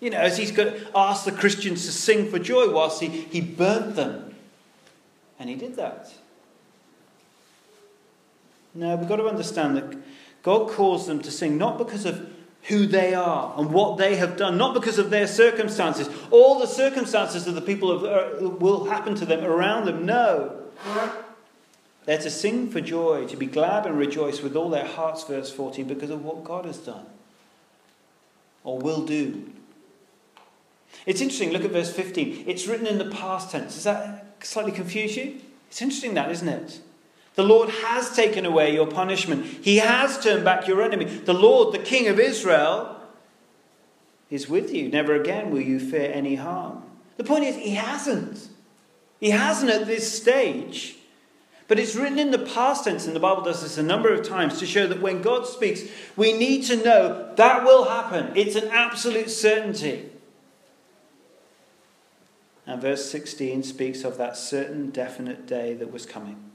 You 0.00 0.10
know, 0.10 0.18
as 0.18 0.36
he's 0.36 0.50
got 0.50 0.74
asked 0.96 1.24
the 1.24 1.30
Christians 1.30 1.86
to 1.86 1.92
sing 1.92 2.28
for 2.28 2.40
joy 2.40 2.72
whilst 2.72 3.00
he, 3.00 3.06
he 3.06 3.40
burnt 3.40 3.94
them. 3.94 4.34
And 5.38 5.48
he 5.48 5.54
did 5.54 5.76
that. 5.76 6.12
Now, 8.74 8.96
we've 8.96 9.08
got 9.08 9.16
to 9.16 9.28
understand 9.28 9.76
that 9.76 9.96
God 10.42 10.70
calls 10.70 11.06
them 11.06 11.20
to 11.22 11.30
sing 11.30 11.56
not 11.56 11.78
because 11.78 12.04
of 12.04 12.28
who 12.64 12.86
they 12.86 13.12
are 13.12 13.54
and 13.56 13.72
what 13.72 13.98
they 13.98 14.16
have 14.16 14.36
done, 14.36 14.56
not 14.56 14.74
because 14.74 14.98
of 14.98 15.10
their 15.10 15.26
circumstances. 15.26 16.08
All 16.30 16.58
the 16.58 16.66
circumstances 16.66 17.46
of 17.46 17.54
the 17.54 17.60
people 17.60 17.90
of, 17.90 18.04
uh, 18.04 18.48
will 18.48 18.84
happen 18.84 19.14
to 19.16 19.26
them 19.26 19.44
around 19.44 19.86
them. 19.86 20.06
No. 20.06 20.58
They're 22.04 22.18
to 22.18 22.30
sing 22.30 22.70
for 22.70 22.80
joy, 22.80 23.26
to 23.26 23.36
be 23.36 23.46
glad 23.46 23.86
and 23.86 23.96
rejoice 23.98 24.42
with 24.42 24.56
all 24.56 24.70
their 24.70 24.86
hearts, 24.86 25.24
verse 25.24 25.52
14, 25.52 25.86
because 25.86 26.10
of 26.10 26.24
what 26.24 26.44
God 26.44 26.64
has 26.64 26.78
done 26.78 27.06
or 28.64 28.78
will 28.78 29.04
do. 29.04 29.50
It's 31.06 31.20
interesting, 31.20 31.50
look 31.50 31.64
at 31.64 31.70
verse 31.72 31.92
15. 31.92 32.44
It's 32.46 32.66
written 32.66 32.86
in 32.86 32.98
the 32.98 33.10
past 33.10 33.50
tense. 33.50 33.74
Does 33.74 33.84
that 33.84 34.36
slightly 34.42 34.72
confuse 34.72 35.16
you? 35.16 35.40
It's 35.68 35.82
interesting, 35.82 36.14
that, 36.14 36.30
isn't 36.30 36.48
it? 36.48 36.80
The 37.34 37.42
Lord 37.42 37.70
has 37.70 38.14
taken 38.14 38.44
away 38.44 38.74
your 38.74 38.86
punishment. 38.86 39.46
He 39.46 39.78
has 39.78 40.22
turned 40.22 40.44
back 40.44 40.66
your 40.66 40.82
enemy. 40.82 41.06
The 41.06 41.32
Lord, 41.32 41.72
the 41.72 41.78
King 41.78 42.08
of 42.08 42.20
Israel, 42.20 43.00
is 44.30 44.48
with 44.48 44.72
you. 44.72 44.88
Never 44.88 45.14
again 45.14 45.50
will 45.50 45.60
you 45.60 45.80
fear 45.80 46.10
any 46.12 46.34
harm. 46.34 46.82
The 47.16 47.24
point 47.24 47.44
is, 47.44 47.56
He 47.56 47.74
hasn't. 47.74 48.48
He 49.18 49.30
hasn't 49.30 49.70
at 49.70 49.86
this 49.86 50.12
stage. 50.14 50.96
But 51.68 51.78
it's 51.78 51.96
written 51.96 52.18
in 52.18 52.32
the 52.32 52.38
past 52.38 52.84
tense, 52.84 53.06
and 53.06 53.16
the 53.16 53.20
Bible 53.20 53.42
does 53.42 53.62
this 53.62 53.78
a 53.78 53.82
number 53.82 54.12
of 54.12 54.28
times 54.28 54.58
to 54.58 54.66
show 54.66 54.86
that 54.86 55.00
when 55.00 55.22
God 55.22 55.46
speaks, 55.46 55.82
we 56.16 56.34
need 56.34 56.64
to 56.64 56.76
know 56.76 57.32
that 57.36 57.64
will 57.64 57.84
happen. 57.84 58.32
It's 58.34 58.56
an 58.56 58.68
absolute 58.68 59.30
certainty. 59.30 60.10
And 62.66 62.82
verse 62.82 63.10
16 63.10 63.62
speaks 63.62 64.04
of 64.04 64.18
that 64.18 64.36
certain 64.36 64.90
definite 64.90 65.46
day 65.46 65.72
that 65.74 65.90
was 65.90 66.04
coming 66.04 66.51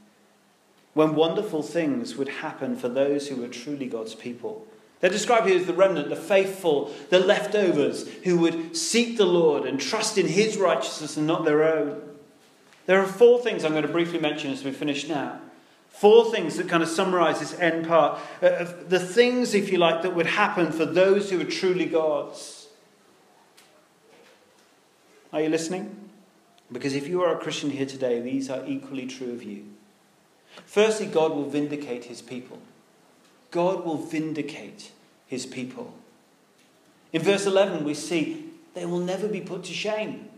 when 0.97 1.13
wonderful 1.13 1.61
things 1.61 2.15
would 2.15 2.27
happen 2.27 2.75
for 2.75 2.89
those 2.89 3.27
who 3.27 3.35
were 3.35 3.47
truly 3.47 3.85
God's 3.85 4.15
people. 4.15 4.65
They're 4.99 5.11
described 5.11 5.47
here 5.47 5.59
as 5.59 5.67
the 5.67 5.73
remnant, 5.73 6.09
the 6.09 6.15
faithful, 6.15 6.91
the 7.11 7.19
leftovers 7.19 8.07
who 8.23 8.39
would 8.39 8.75
seek 8.75 9.15
the 9.15 9.25
Lord 9.25 9.67
and 9.67 9.79
trust 9.79 10.17
in 10.17 10.25
His 10.25 10.57
righteousness 10.57 11.15
and 11.15 11.27
not 11.27 11.45
their 11.45 11.63
own. 11.63 12.01
There 12.87 12.99
are 12.99 13.05
four 13.05 13.39
things 13.39 13.63
I'm 13.63 13.73
going 13.73 13.85
to 13.85 13.91
briefly 13.91 14.19
mention 14.19 14.51
as 14.51 14.63
we 14.63 14.71
finish 14.71 15.07
now. 15.07 15.39
Four 15.89 16.31
things 16.31 16.57
that 16.57 16.67
kind 16.67 16.81
of 16.81 16.89
summarize 16.89 17.41
this 17.41 17.53
end 17.59 17.87
part 17.87 18.19
of 18.41 18.89
the 18.89 18.99
things, 18.99 19.53
if 19.53 19.71
you 19.71 19.77
like, 19.77 20.01
that 20.01 20.15
would 20.15 20.25
happen 20.25 20.71
for 20.71 20.85
those 20.85 21.29
who 21.29 21.39
are 21.39 21.45
truly 21.45 21.85
God's. 21.85 22.69
Are 25.31 25.41
you 25.41 25.49
listening? 25.49 26.09
Because 26.71 26.95
if 26.95 27.07
you 27.07 27.21
are 27.21 27.35
a 27.35 27.39
Christian 27.39 27.69
here 27.69 27.85
today, 27.85 28.19
these 28.19 28.49
are 28.49 28.65
equally 28.65 29.05
true 29.05 29.31
of 29.31 29.43
you. 29.43 29.65
Firstly, 30.65 31.05
God 31.05 31.31
will 31.31 31.49
vindicate 31.49 32.05
his 32.05 32.21
people. 32.21 32.59
God 33.51 33.85
will 33.85 33.97
vindicate 33.97 34.91
his 35.25 35.45
people. 35.45 35.93
In 37.13 37.21
verse 37.21 37.45
11, 37.45 37.83
we 37.83 37.93
see 37.93 38.45
they 38.73 38.85
will 38.85 38.99
never 38.99 39.27
be 39.27 39.41
put 39.41 39.63
to 39.65 39.73
shame. 39.73 40.29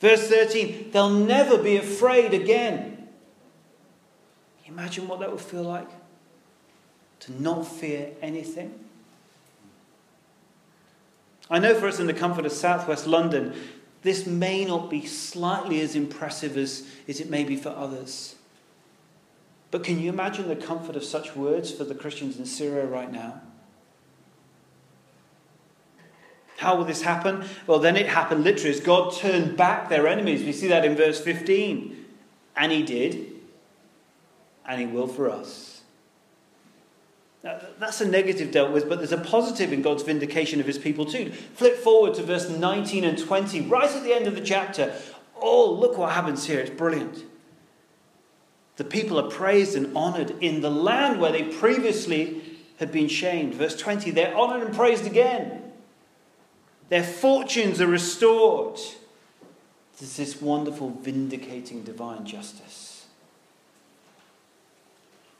Verse 0.00 0.28
13, 0.28 0.90
they'll 0.90 1.10
never 1.10 1.58
be 1.58 1.76
afraid 1.76 2.34
again. 2.34 3.08
Imagine 4.66 5.08
what 5.08 5.20
that 5.20 5.30
would 5.30 5.40
feel 5.40 5.62
like 5.62 5.88
to 7.20 7.42
not 7.42 7.66
fear 7.66 8.10
anything. 8.20 8.78
I 11.50 11.58
know 11.58 11.74
for 11.74 11.86
us 11.86 12.00
in 12.00 12.06
the 12.06 12.14
comfort 12.14 12.46
of 12.46 12.52
southwest 12.52 13.06
London, 13.06 13.54
this 14.02 14.26
may 14.26 14.64
not 14.64 14.90
be 14.90 15.06
slightly 15.06 15.80
as 15.80 15.94
impressive 15.94 16.56
as, 16.56 16.86
as 17.08 17.20
it 17.20 17.30
may 17.30 17.44
be 17.44 17.56
for 17.56 17.70
others. 17.70 18.34
But 19.74 19.82
can 19.82 19.98
you 19.98 20.08
imagine 20.08 20.46
the 20.46 20.54
comfort 20.54 20.94
of 20.94 21.02
such 21.02 21.34
words 21.34 21.72
for 21.72 21.82
the 21.82 21.96
Christians 21.96 22.38
in 22.38 22.46
Syria 22.46 22.86
right 22.86 23.10
now? 23.10 23.40
How 26.58 26.76
will 26.76 26.84
this 26.84 27.02
happen? 27.02 27.44
Well, 27.66 27.80
then 27.80 27.96
it 27.96 28.06
happened 28.06 28.44
literally 28.44 28.70
as 28.70 28.78
God 28.78 29.12
turned 29.16 29.56
back 29.56 29.88
their 29.88 30.06
enemies. 30.06 30.44
We 30.44 30.52
see 30.52 30.68
that 30.68 30.84
in 30.84 30.94
verse 30.94 31.20
15. 31.20 32.06
And 32.54 32.70
He 32.70 32.84
did, 32.84 33.32
and 34.64 34.80
He 34.80 34.86
will 34.86 35.08
for 35.08 35.28
us. 35.28 35.82
Now, 37.42 37.58
that's 37.80 38.00
a 38.00 38.06
negative 38.06 38.52
dealt 38.52 38.70
with, 38.70 38.88
but 38.88 38.98
there's 38.98 39.10
a 39.10 39.18
positive 39.18 39.72
in 39.72 39.82
God's 39.82 40.04
vindication 40.04 40.60
of 40.60 40.66
His 40.66 40.78
people 40.78 41.04
too. 41.04 41.32
Flip 41.32 41.76
forward 41.78 42.14
to 42.14 42.22
verse 42.22 42.48
19 42.48 43.02
and 43.02 43.18
20, 43.18 43.62
right 43.62 43.90
at 43.90 44.04
the 44.04 44.12
end 44.12 44.28
of 44.28 44.36
the 44.36 44.40
chapter. 44.40 44.94
Oh, 45.34 45.68
look 45.68 45.98
what 45.98 46.12
happens 46.12 46.44
here. 46.44 46.60
It's 46.60 46.70
brilliant. 46.70 47.24
The 48.76 48.84
people 48.84 49.18
are 49.18 49.30
praised 49.30 49.76
and 49.76 49.96
honored 49.96 50.34
in 50.40 50.60
the 50.60 50.70
land 50.70 51.20
where 51.20 51.32
they 51.32 51.44
previously 51.44 52.42
had 52.78 52.90
been 52.90 53.08
shamed. 53.08 53.54
Verse 53.54 53.76
20, 53.76 54.10
they're 54.10 54.36
honored 54.36 54.66
and 54.66 54.74
praised 54.74 55.06
again. 55.06 55.72
Their 56.88 57.04
fortunes 57.04 57.80
are 57.80 57.86
restored. 57.86 58.80
There's 59.98 60.16
this 60.16 60.42
wonderful 60.42 60.90
vindicating 60.90 61.82
divine 61.82 62.26
justice. 62.26 63.06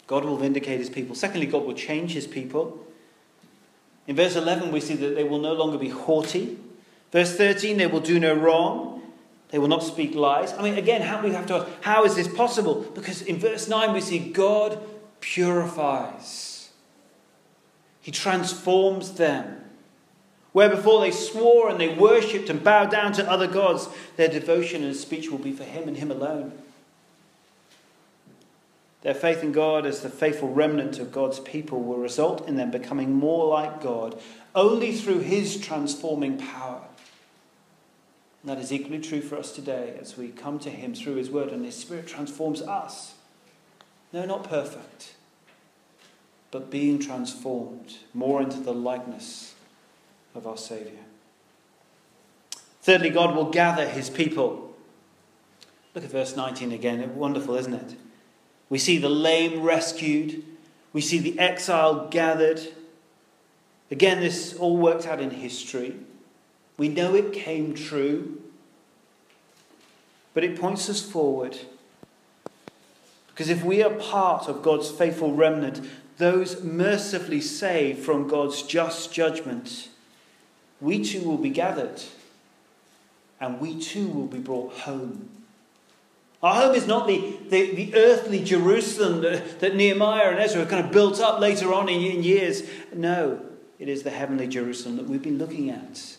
God 0.06 0.24
will 0.24 0.36
vindicate 0.36 0.78
his 0.78 0.90
people. 0.90 1.14
Secondly, 1.14 1.46
God 1.46 1.64
will 1.64 1.74
change 1.74 2.12
his 2.12 2.26
people. 2.26 2.86
In 4.06 4.16
verse 4.16 4.36
11, 4.36 4.70
we 4.70 4.80
see 4.80 4.94
that 4.94 5.14
they 5.14 5.24
will 5.24 5.40
no 5.40 5.54
longer 5.54 5.78
be 5.78 5.88
haughty. 5.88 6.58
Verse 7.10 7.36
13, 7.36 7.78
they 7.78 7.86
will 7.86 8.00
do 8.00 8.20
no 8.20 8.34
wrong. 8.34 8.93
They 9.50 9.58
will 9.58 9.68
not 9.68 9.82
speak 9.82 10.14
lies. 10.14 10.52
I 10.52 10.62
mean, 10.62 10.76
again, 10.76 11.02
how 11.02 11.22
we 11.22 11.32
have 11.32 11.46
to 11.46 11.54
ask, 11.54 11.68
how 11.82 12.04
is 12.04 12.16
this 12.16 12.28
possible? 12.28 12.82
Because 12.94 13.22
in 13.22 13.38
verse 13.38 13.68
9 13.68 13.92
we 13.92 14.00
see 14.00 14.18
God 14.18 14.78
purifies. 15.20 16.70
He 18.00 18.10
transforms 18.10 19.12
them. 19.12 19.60
Where 20.52 20.68
before 20.68 21.00
they 21.00 21.10
swore 21.10 21.68
and 21.68 21.80
they 21.80 21.88
worshipped 21.88 22.48
and 22.48 22.62
bowed 22.62 22.90
down 22.90 23.12
to 23.14 23.28
other 23.28 23.48
gods, 23.48 23.88
their 24.16 24.28
devotion 24.28 24.84
and 24.84 24.94
speech 24.94 25.30
will 25.30 25.38
be 25.38 25.52
for 25.52 25.64
Him 25.64 25.88
and 25.88 25.96
Him 25.96 26.10
alone. 26.10 26.52
Their 29.02 29.14
faith 29.14 29.42
in 29.42 29.52
God 29.52 29.84
as 29.84 30.00
the 30.00 30.08
faithful 30.08 30.48
remnant 30.52 30.98
of 30.98 31.12
God's 31.12 31.40
people 31.40 31.82
will 31.82 31.98
result 31.98 32.48
in 32.48 32.56
them 32.56 32.70
becoming 32.70 33.12
more 33.12 33.46
like 33.48 33.82
God 33.82 34.20
only 34.54 34.92
through 34.92 35.20
His 35.20 35.60
transforming 35.60 36.38
power. 36.38 36.82
And 38.44 38.54
that 38.54 38.62
is 38.62 38.74
equally 38.74 39.00
true 39.00 39.22
for 39.22 39.38
us 39.38 39.52
today 39.52 39.96
as 39.98 40.18
we 40.18 40.28
come 40.28 40.58
to 40.58 40.68
Him 40.68 40.94
through 40.94 41.14
His 41.14 41.30
Word 41.30 41.48
and 41.48 41.64
His 41.64 41.76
Spirit 41.76 42.06
transforms 42.06 42.60
us. 42.60 43.14
No, 44.12 44.26
not 44.26 44.44
perfect, 44.44 45.14
but 46.50 46.70
being 46.70 46.98
transformed 46.98 47.94
more 48.12 48.42
into 48.42 48.60
the 48.60 48.74
likeness 48.74 49.54
of 50.34 50.46
our 50.46 50.58
Saviour. 50.58 51.00
Thirdly, 52.82 53.08
God 53.08 53.34
will 53.34 53.50
gather 53.50 53.88
His 53.88 54.10
people. 54.10 54.76
Look 55.94 56.04
at 56.04 56.10
verse 56.10 56.36
19 56.36 56.70
again. 56.70 57.16
Wonderful, 57.16 57.54
isn't 57.54 57.72
it? 57.72 57.96
We 58.68 58.76
see 58.76 58.98
the 58.98 59.08
lame 59.08 59.62
rescued, 59.62 60.44
we 60.92 61.00
see 61.00 61.18
the 61.18 61.38
exile 61.38 62.08
gathered. 62.08 62.60
Again, 63.90 64.20
this 64.20 64.52
all 64.54 64.76
worked 64.76 65.06
out 65.06 65.20
in 65.20 65.30
history. 65.30 65.96
We 66.76 66.88
know 66.88 67.14
it 67.14 67.32
came 67.32 67.74
true, 67.74 68.40
but 70.32 70.44
it 70.44 70.58
points 70.58 70.88
us 70.90 71.00
forward. 71.00 71.56
Because 73.28 73.48
if 73.48 73.64
we 73.64 73.82
are 73.82 73.90
part 73.90 74.48
of 74.48 74.62
God's 74.62 74.90
faithful 74.90 75.32
remnant, 75.32 75.80
those 76.18 76.62
mercifully 76.62 77.40
saved 77.40 78.00
from 78.00 78.28
God's 78.28 78.62
just 78.62 79.12
judgment, 79.12 79.88
we 80.80 81.02
too 81.02 81.22
will 81.22 81.38
be 81.38 81.50
gathered 81.50 82.02
and 83.40 83.60
we 83.60 83.78
too 83.78 84.06
will 84.08 84.26
be 84.26 84.38
brought 84.38 84.72
home. 84.72 85.28
Our 86.42 86.54
home 86.54 86.74
is 86.74 86.86
not 86.86 87.06
the, 87.06 87.36
the, 87.48 87.74
the 87.74 87.94
earthly 87.96 88.44
Jerusalem 88.44 89.22
that, 89.22 89.60
that, 89.60 89.74
Nehemiah 89.74 90.30
and 90.30 90.38
Ezra 90.38 90.66
kind 90.66 90.84
of 90.84 90.92
built 90.92 91.18
up 91.20 91.40
later 91.40 91.72
on 91.72 91.88
in, 91.88 92.02
in 92.02 92.22
years. 92.22 92.62
No, 92.92 93.40
it 93.78 93.88
is 93.88 94.02
the 94.02 94.10
heavenly 94.10 94.46
Jerusalem 94.46 94.96
that 94.96 95.06
we've 95.06 95.22
been 95.22 95.38
looking 95.38 95.70
at 95.70 96.16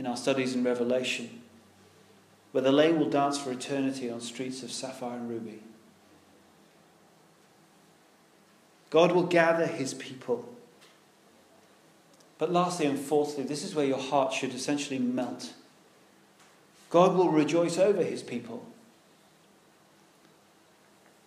in 0.00 0.06
our 0.06 0.16
studies 0.16 0.54
in 0.54 0.64
Revelation, 0.64 1.42
where 2.52 2.64
the 2.64 2.72
lame 2.72 2.98
will 2.98 3.10
dance 3.10 3.36
for 3.36 3.52
eternity 3.52 4.10
on 4.10 4.18
streets 4.22 4.62
of 4.62 4.72
sapphire 4.72 5.18
and 5.18 5.28
ruby. 5.28 5.60
God 8.88 9.12
will 9.12 9.24
gather 9.24 9.66
his 9.66 9.92
people. 9.92 10.48
But 12.38 12.50
lastly 12.50 12.86
and 12.86 12.98
fourthly, 12.98 13.44
this 13.44 13.62
is 13.62 13.74
where 13.74 13.84
your 13.84 13.98
heart 13.98 14.32
should 14.32 14.54
essentially 14.54 14.98
melt. 14.98 15.52
God 16.88 17.14
will 17.14 17.28
rejoice 17.28 17.76
over 17.76 18.02
his 18.02 18.22
people. 18.22 18.64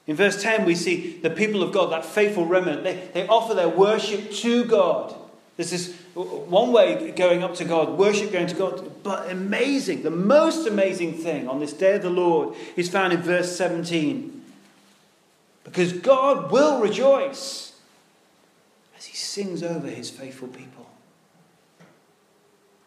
In 0.07 0.15
verse 0.15 0.41
10, 0.41 0.65
we 0.65 0.73
see 0.73 1.19
the 1.21 1.29
people 1.29 1.61
of 1.61 1.71
God, 1.71 1.91
that 1.91 2.05
faithful 2.05 2.47
remnant, 2.47 2.83
they, 2.83 3.07
they 3.13 3.27
offer 3.27 3.53
their 3.53 3.69
worship 3.69 4.31
to 4.31 4.65
God. 4.65 5.13
This 5.57 5.71
is 5.71 5.95
one 6.13 6.71
way 6.71 7.11
going 7.11 7.43
up 7.43 7.55
to 7.55 7.65
God, 7.65 7.97
worship 7.97 8.31
going 8.31 8.47
to 8.47 8.55
God. 8.55 9.03
But 9.03 9.31
amazing, 9.31 10.03
the 10.03 10.11
most 10.11 10.67
amazing 10.67 11.13
thing 11.13 11.47
on 11.47 11.59
this 11.59 11.73
day 11.73 11.95
of 11.95 12.03
the 12.03 12.09
Lord 12.09 12.55
is 12.75 12.89
found 12.89 13.13
in 13.13 13.21
verse 13.21 13.55
17. 13.55 14.41
Because 15.63 15.93
God 15.93 16.51
will 16.51 16.81
rejoice 16.81 17.73
as 18.95 19.05
he 19.05 19.15
sings 19.15 19.63
over 19.63 19.87
his 19.87 20.09
faithful 20.09 20.49
people. 20.49 20.87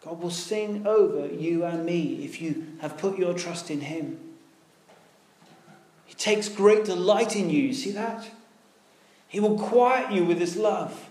God 0.04 0.20
will 0.20 0.30
sing 0.30 0.86
over 0.86 1.26
you 1.26 1.64
and 1.64 1.84
me 1.84 2.24
if 2.24 2.40
you 2.40 2.64
have 2.80 2.96
put 2.96 3.18
your 3.18 3.34
trust 3.34 3.72
in 3.72 3.80
him. 3.80 4.20
He 6.04 6.14
takes 6.14 6.48
great 6.48 6.84
delight 6.84 7.34
in 7.34 7.50
you. 7.50 7.62
You 7.62 7.74
see 7.74 7.90
that? 7.90 8.30
He 9.26 9.40
will 9.40 9.58
quiet 9.58 10.12
you 10.12 10.24
with 10.24 10.38
his 10.38 10.56
love 10.56 11.08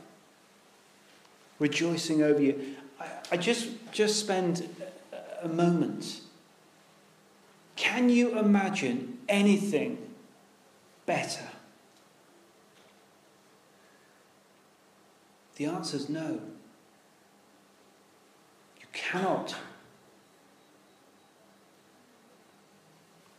rejoicing 1.60 2.22
over 2.22 2.42
you. 2.42 2.76
I, 3.00 3.08
I 3.32 3.38
just, 3.38 3.70
just 3.92 4.20
spend 4.20 4.68
a 5.42 5.48
moment. 5.48 6.22
Can 7.76 8.10
you 8.10 8.38
imagine 8.38 9.20
anything 9.28 9.98
better? 11.06 11.46
The 15.56 15.66
answer 15.66 15.98
is 15.98 16.10
no. 16.10 16.40
You 18.80 18.88
cannot. 18.92 19.56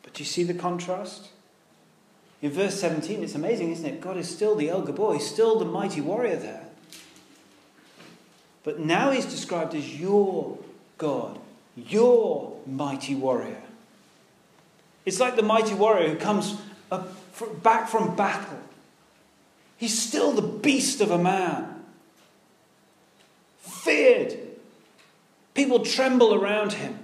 But 0.03 0.15
do 0.15 0.23
you 0.23 0.27
see 0.27 0.43
the 0.45 0.55
contrast? 0.55 1.29
In 2.43 2.51
verse 2.51 2.79
17, 2.81 3.23
it's 3.23 3.35
amazing, 3.35 3.73
isn't 3.73 3.87
it? 3.87 4.01
God 4.01 4.17
is 4.17 4.29
still 4.29 4.55
the 4.55 4.69
El 4.69 4.87
Gibor, 4.87 5.15
he's 5.15 5.29
still 5.29 5.59
the 5.59 5.65
mighty 5.65 6.01
warrior 6.01 6.37
there. 6.37 6.66
But 8.67 8.81
now 8.81 9.13
he's 9.13 9.27
described 9.27 9.77
as 9.77 9.99
your 9.99 10.59
God, 10.99 11.39
your 11.77 12.59
mighty 12.67 13.15
warrior. 13.15 13.63
It's 15.05 15.21
like 15.21 15.37
the 15.37 15.43
mighty 15.45 15.73
warrior 15.73 16.09
who 16.09 16.17
comes 16.17 16.57
back 17.63 17.89
from 17.89 18.17
battle. 18.17 18.59
He's 19.77 19.97
still 19.97 20.33
the 20.33 20.43
beast 20.43 21.01
of 21.01 21.13
a 21.13 21.19
man, 21.19 21.85
feared. 23.61 24.37
People 25.55 25.85
tremble 25.85 26.35
around 26.35 26.73
him. 26.73 26.99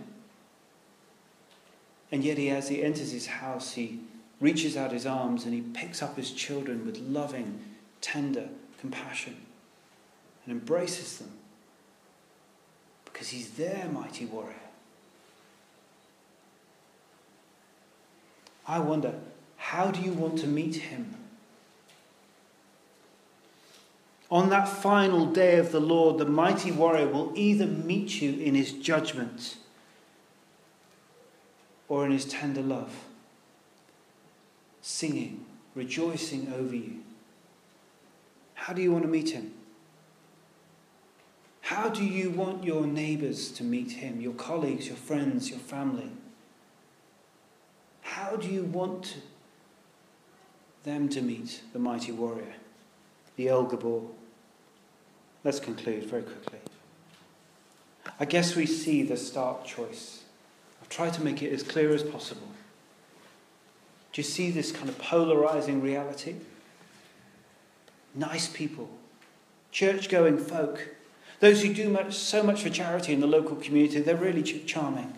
And 2.11 2.25
yet, 2.25 2.39
he, 2.39 2.51
as 2.51 2.71
he 2.71 2.83
enters 2.83 3.13
his 3.13 3.27
house, 3.27 3.75
he 3.75 4.01
reaches 4.41 4.77
out 4.77 4.91
his 4.91 5.07
arms 5.07 5.45
and 5.45 5.55
he 5.55 5.61
picks 5.61 6.03
up 6.03 6.17
his 6.17 6.33
children 6.33 6.85
with 6.85 6.99
loving, 6.99 7.61
tender 8.01 8.49
compassion 8.81 9.37
and 10.45 10.53
embraces 10.53 11.19
them 11.19 11.31
because 13.13 13.29
he's 13.29 13.51
their 13.51 13.89
mighty 13.93 14.25
warrior. 14.25 14.55
I 18.67 18.79
wonder, 18.79 19.15
how 19.57 19.91
do 19.91 20.01
you 20.01 20.13
want 20.13 20.39
to 20.39 20.47
meet 20.47 20.77
him? 20.77 21.17
On 24.31 24.49
that 24.49 24.67
final 24.67 25.27
day 25.27 25.59
of 25.59 25.73
the 25.73 25.81
Lord, 25.81 26.19
the 26.19 26.25
mighty 26.25 26.73
warrior 26.73 27.07
will 27.07 27.33
either 27.35 27.67
meet 27.67 28.23
you 28.23 28.33
in 28.41 28.55
his 28.55 28.73
judgment 28.73 29.57
or 31.89 32.07
in 32.07 32.13
his 32.13 32.25
tender 32.25 32.63
love, 32.63 33.05
singing, 34.81 35.45
rejoicing 35.75 36.51
over 36.57 36.75
you. 36.75 37.03
How 38.55 38.73
do 38.73 38.81
you 38.81 38.91
want 38.91 39.05
to 39.05 39.11
meet 39.11 39.31
him? 39.31 39.53
How 41.75 41.89
do 41.89 42.05
you 42.05 42.29
want 42.29 42.65
your 42.65 42.87
neighbours 42.87 43.51
to 43.53 43.65
meet 43.65 43.93
him, 43.93 44.21
your 44.21 44.35
colleagues, 44.35 44.89
your 44.89 44.97
friends, 44.97 45.49
your 45.49 45.59
family? 45.59 46.11
How 48.03 48.37
do 48.37 48.47
you 48.47 48.65
want 48.65 49.17
them 50.83 51.09
to 51.09 51.23
meet 51.23 51.63
the 51.73 51.79
mighty 51.79 52.13
warrior, 52.13 52.57
the 53.37 53.49
El 53.49 53.65
Gibor. 53.65 54.07
Let's 55.45 55.61
conclude 55.61 56.05
very 56.05 56.25
quickly. 56.25 56.59
I 58.21 58.27
guess 58.27 58.55
we 58.55 58.67
see 58.67 59.03
the 59.03 59.17
stark 59.17 59.65
choice. 59.65 60.25
I've 60.83 60.91
tried 60.91 61.15
to 61.15 61.25
make 61.25 61.43
it 61.43 61.55
as 61.55 61.63
clear 61.63 61.95
as 61.95 62.03
possible. 62.03 62.49
Do 64.13 64.21
you 64.21 64.25
see 64.25 64.51
this 64.51 64.73
kind 64.73 64.91
of 64.91 64.99
polarizing 64.99 65.81
reality? 65.81 66.35
Nice 68.15 68.47
people, 68.47 68.91
church 69.71 70.11
going 70.11 70.37
folk, 70.37 70.97
those 71.43 71.61
who 71.61 71.75
do 71.75 71.89
much, 71.89 72.15
so 72.15 72.41
much 72.41 72.63
for 72.63 72.71
charity 72.71 73.13
in 73.13 73.19
the 73.19 73.27
local 73.27 73.57
community, 73.57 74.01
they're 74.01 74.15
really 74.15 74.45
charming. 74.45 75.13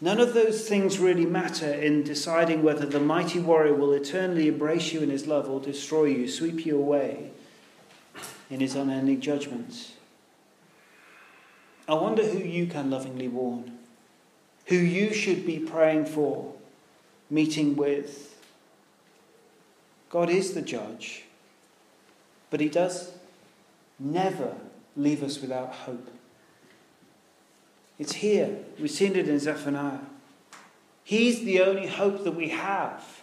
None 0.00 0.18
of 0.18 0.34
those 0.34 0.68
things 0.68 0.98
really 0.98 1.26
matter 1.26 1.72
in 1.72 2.02
deciding 2.02 2.64
whether 2.64 2.84
the 2.84 2.98
mighty 2.98 3.38
warrior 3.38 3.72
will 3.72 3.92
eternally 3.92 4.48
embrace 4.48 4.92
you 4.92 5.00
in 5.00 5.10
his 5.10 5.28
love 5.28 5.48
or 5.48 5.60
destroy 5.60 6.06
you, 6.06 6.26
sweep 6.26 6.66
you 6.66 6.76
away 6.76 7.30
in 8.50 8.58
his 8.58 8.74
unending 8.74 9.20
judgments. 9.20 9.92
I 11.88 11.94
wonder 11.94 12.24
who 12.24 12.40
you 12.40 12.66
can 12.66 12.90
lovingly 12.90 13.28
warn, 13.28 13.78
who 14.66 14.74
you 14.74 15.14
should 15.14 15.46
be 15.46 15.60
praying 15.60 16.06
for, 16.06 16.52
meeting 17.30 17.76
with. 17.76 18.42
God 20.10 20.30
is 20.30 20.52
the 20.52 20.62
judge, 20.62 21.26
but 22.50 22.58
he 22.58 22.68
does 22.68 23.12
never 23.98 24.54
leave 24.96 25.22
us 25.22 25.40
without 25.40 25.72
hope. 25.72 26.10
It's 27.98 28.14
here. 28.14 28.58
We've 28.78 28.90
seen 28.90 29.16
it 29.16 29.28
in 29.28 29.38
Zephaniah. 29.38 30.00
He's 31.04 31.44
the 31.44 31.60
only 31.60 31.86
hope 31.86 32.24
that 32.24 32.32
we 32.32 32.48
have. 32.50 33.22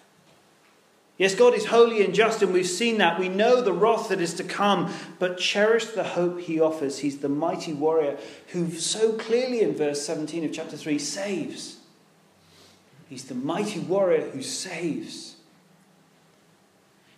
Yes, 1.17 1.35
God 1.35 1.53
is 1.53 1.65
holy 1.65 2.03
and 2.03 2.13
just, 2.13 2.41
and 2.41 2.53
we've 2.53 2.65
seen 2.65 2.99
that. 2.99 3.19
We 3.19 3.27
know 3.27 3.61
the 3.61 3.73
wrath 3.73 4.07
that 4.07 4.21
is 4.21 4.33
to 4.35 4.43
come, 4.43 4.93
but 5.19 5.37
cherish 5.37 5.87
the 5.87 6.03
hope 6.03 6.39
he 6.39 6.61
offers. 6.61 6.99
He's 6.99 7.17
the 7.17 7.27
mighty 7.27 7.73
warrior 7.73 8.17
who, 8.47 8.71
so 8.71 9.13
clearly 9.13 9.61
in 9.61 9.75
verse 9.75 10.01
17 10.05 10.45
of 10.45 10.53
chapter 10.53 10.77
3, 10.77 10.97
saves. 10.97 11.77
He's 13.09 13.25
the 13.25 13.35
mighty 13.35 13.81
warrior 13.81 14.29
who 14.29 14.41
saves. 14.41 15.35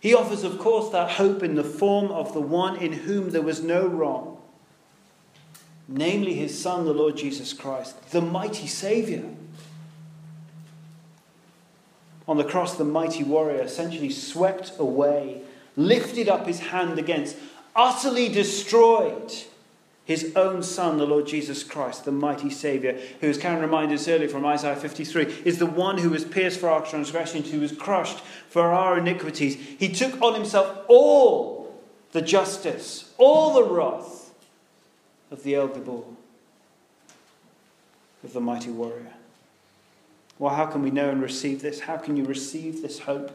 He 0.02 0.14
offers, 0.14 0.42
of 0.42 0.58
course, 0.58 0.88
that 0.90 1.12
hope 1.12 1.44
in 1.44 1.54
the 1.54 1.62
form 1.62 2.10
of 2.10 2.34
the 2.34 2.40
one 2.40 2.74
in 2.74 2.92
whom 2.92 3.30
there 3.30 3.40
was 3.40 3.62
no 3.62 3.86
wrong, 3.86 4.36
namely 5.86 6.34
his 6.34 6.60
Son, 6.60 6.84
the 6.84 6.92
Lord 6.92 7.16
Jesus 7.16 7.52
Christ, 7.52 8.10
the 8.10 8.20
mighty 8.20 8.66
Saviour. 8.66 9.22
On 12.26 12.36
the 12.36 12.42
cross, 12.42 12.76
the 12.76 12.84
mighty 12.84 13.22
warrior 13.22 13.60
essentially 13.60 14.10
swept 14.10 14.72
away, 14.76 15.42
lifted 15.76 16.28
up 16.28 16.48
his 16.48 16.58
hand 16.58 16.98
against, 16.98 17.36
utterly 17.76 18.28
destroyed 18.28 19.32
his 20.04 20.34
own 20.34 20.62
Son, 20.62 20.98
the 20.98 21.06
Lord 21.06 21.26
Jesus 21.26 21.62
Christ, 21.62 22.04
the 22.04 22.12
mighty 22.12 22.50
Saviour, 22.50 22.94
who, 23.20 23.28
as 23.28 23.38
Karen 23.38 23.60
reminded 23.60 23.98
us 23.98 24.08
earlier 24.08 24.28
from 24.28 24.44
Isaiah 24.44 24.74
53, 24.74 25.42
is 25.44 25.58
the 25.58 25.66
one 25.66 25.98
who 25.98 26.10
was 26.10 26.24
pierced 26.24 26.58
for 26.58 26.68
our 26.68 26.84
transgressions, 26.84 27.50
who 27.50 27.60
was 27.60 27.72
crushed 27.72 28.20
for 28.48 28.72
our 28.72 28.98
iniquities. 28.98 29.54
He 29.54 29.88
took 29.88 30.20
on 30.20 30.34
himself 30.34 30.84
all 30.88 31.80
the 32.10 32.22
justice, 32.22 33.12
all 33.16 33.54
the 33.54 33.64
wrath 33.64 34.34
of 35.30 35.44
the 35.44 35.54
El 35.54 35.68
Gibor, 35.68 36.04
of 38.24 38.32
the 38.32 38.40
mighty 38.40 38.70
warrior. 38.70 39.14
Well, 40.38 40.54
how 40.54 40.66
can 40.66 40.82
we 40.82 40.90
know 40.90 41.10
and 41.10 41.22
receive 41.22 41.62
this? 41.62 41.80
How 41.80 41.96
can 41.96 42.16
you 42.16 42.24
receive 42.24 42.82
this 42.82 43.00
hope? 43.00 43.30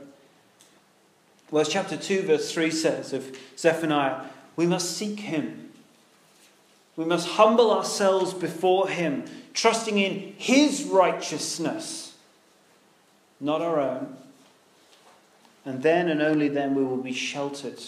Well, 1.49 1.61
as 1.61 1.69
chapter 1.69 1.95
2, 1.95 2.23
verse 2.23 2.51
3 2.51 2.69
says 2.71 3.13
of 3.13 3.37
Zephaniah, 3.57 4.25
we 4.57 4.67
must 4.67 4.97
seek 4.97 5.21
him. 5.21 5.66
We 6.97 7.05
must 7.05 7.29
humble 7.29 7.71
ourselves 7.71 8.33
before 8.33 8.89
him, 8.89 9.25
trusting 9.53 9.99
in 9.99 10.33
his 10.37 10.83
righteousness, 10.83 12.15
not 13.39 13.61
our 13.61 13.79
own. 13.79 14.17
And 15.63 15.83
then 15.83 16.09
and 16.09 16.21
only 16.21 16.47
then 16.47 16.73
we 16.73 16.83
will 16.83 16.97
be 16.97 17.13
sheltered 17.13 17.79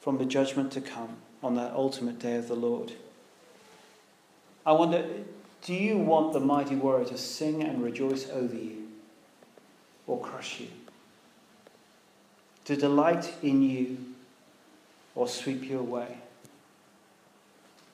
from 0.00 0.18
the 0.18 0.24
judgment 0.24 0.70
to 0.72 0.80
come 0.80 1.16
on 1.42 1.56
that 1.56 1.72
ultimate 1.72 2.20
day 2.20 2.36
of 2.36 2.46
the 2.46 2.54
Lord. 2.54 2.92
I 4.64 4.72
wonder 4.72 5.04
do 5.62 5.74
you 5.74 5.98
want 5.98 6.32
the 6.32 6.40
mighty 6.40 6.74
warrior 6.74 7.06
to 7.06 7.18
sing 7.18 7.62
and 7.62 7.82
rejoice 7.82 8.28
over 8.30 8.54
you 8.54 8.88
or 10.06 10.18
crush 10.20 10.60
you? 10.60 10.68
To 12.66 12.76
delight 12.76 13.34
in 13.42 13.62
you 13.62 13.98
or 15.14 15.28
sweep 15.28 15.64
you 15.64 15.78
away? 15.78 16.18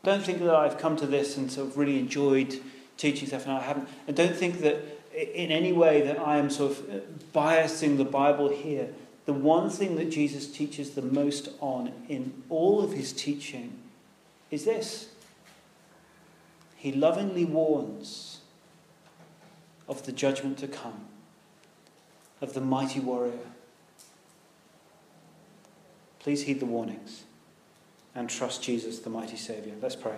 Don't 0.06 0.22
think 0.22 0.38
that 0.38 0.54
I've 0.54 0.78
come 0.78 0.94
to 0.98 1.06
this 1.06 1.36
and 1.36 1.50
sort 1.50 1.66
of 1.66 1.76
really 1.76 1.98
enjoyed 1.98 2.60
teaching 2.96 3.26
stuff 3.26 3.42
and 3.42 3.54
I 3.54 3.60
haven't. 3.60 3.88
And 4.06 4.16
don't 4.16 4.36
think 4.36 4.60
that 4.60 4.76
in 5.12 5.50
any 5.50 5.72
way 5.72 6.00
that 6.02 6.20
I 6.20 6.36
am 6.36 6.48
sort 6.48 6.78
of 6.78 6.88
uh, 6.88 6.98
biasing 7.34 7.96
the 7.96 8.04
Bible 8.04 8.48
here. 8.48 8.90
The 9.24 9.32
one 9.32 9.68
thing 9.68 9.96
that 9.96 10.08
Jesus 10.08 10.46
teaches 10.46 10.90
the 10.90 11.02
most 11.02 11.48
on 11.58 11.92
in 12.08 12.44
all 12.48 12.84
of 12.84 12.92
his 12.92 13.12
teaching 13.12 13.80
is 14.52 14.64
this 14.64 15.08
he 16.76 16.92
lovingly 16.92 17.44
warns 17.44 18.42
of 19.88 20.06
the 20.06 20.12
judgment 20.12 20.58
to 20.58 20.68
come, 20.68 21.06
of 22.40 22.54
the 22.54 22.60
mighty 22.60 23.00
warrior. 23.00 23.48
Please 26.20 26.44
heed 26.44 26.60
the 26.60 26.66
warnings 26.66 27.25
and 28.16 28.28
trust 28.28 28.62
Jesus, 28.62 28.98
the 28.98 29.10
mighty 29.10 29.36
Saviour. 29.36 29.76
Let's 29.80 29.94
pray. 29.94 30.16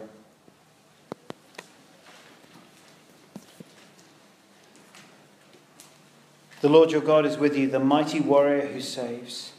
The 6.63 6.69
Lord 6.69 6.91
your 6.91 7.03
God 7.03 7.27
is 7.27 7.37
with 7.37 7.57
you, 7.57 7.69
the 7.69 7.79
mighty 7.79 8.21
warrior 8.21 8.67
who 8.69 8.81
saves. 8.81 9.53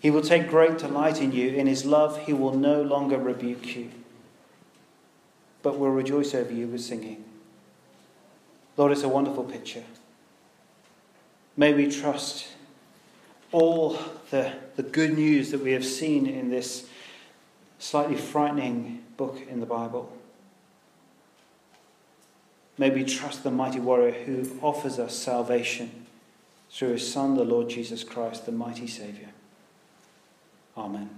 He 0.00 0.10
will 0.10 0.22
take 0.22 0.48
great 0.48 0.78
delight 0.78 1.20
in 1.20 1.30
you. 1.32 1.50
In 1.50 1.66
his 1.66 1.84
love, 1.84 2.26
he 2.26 2.32
will 2.32 2.54
no 2.54 2.82
longer 2.82 3.18
rebuke 3.18 3.76
you 3.76 3.90
but 5.62 5.78
will 5.78 5.90
rejoice 5.90 6.34
over 6.34 6.52
you 6.52 6.66
with 6.66 6.80
singing. 6.80 7.24
Lord, 8.76 8.92
it's 8.92 9.02
a 9.02 9.08
wonderful 9.08 9.44
picture. 9.44 9.84
May 11.56 11.74
we 11.74 11.90
trust 11.90 12.48
all 13.50 13.98
the, 14.30 14.52
the 14.76 14.82
good 14.82 15.16
news 15.16 15.50
that 15.50 15.62
we 15.62 15.72
have 15.72 15.84
seen 15.84 16.26
in 16.26 16.50
this 16.50 16.88
slightly 17.78 18.16
frightening 18.16 19.04
book 19.16 19.40
in 19.48 19.60
the 19.60 19.66
Bible. 19.66 20.12
May 22.76 22.90
we 22.90 23.04
trust 23.04 23.42
the 23.42 23.50
mighty 23.50 23.80
warrior 23.80 24.12
who 24.12 24.58
offers 24.62 24.98
us 24.98 25.16
salvation 25.16 26.06
through 26.70 26.92
his 26.92 27.12
Son, 27.12 27.34
the 27.34 27.44
Lord 27.44 27.68
Jesus 27.68 28.04
Christ, 28.04 28.46
the 28.46 28.52
mighty 28.52 28.86
Saviour. 28.86 29.30
Amen. 30.76 31.17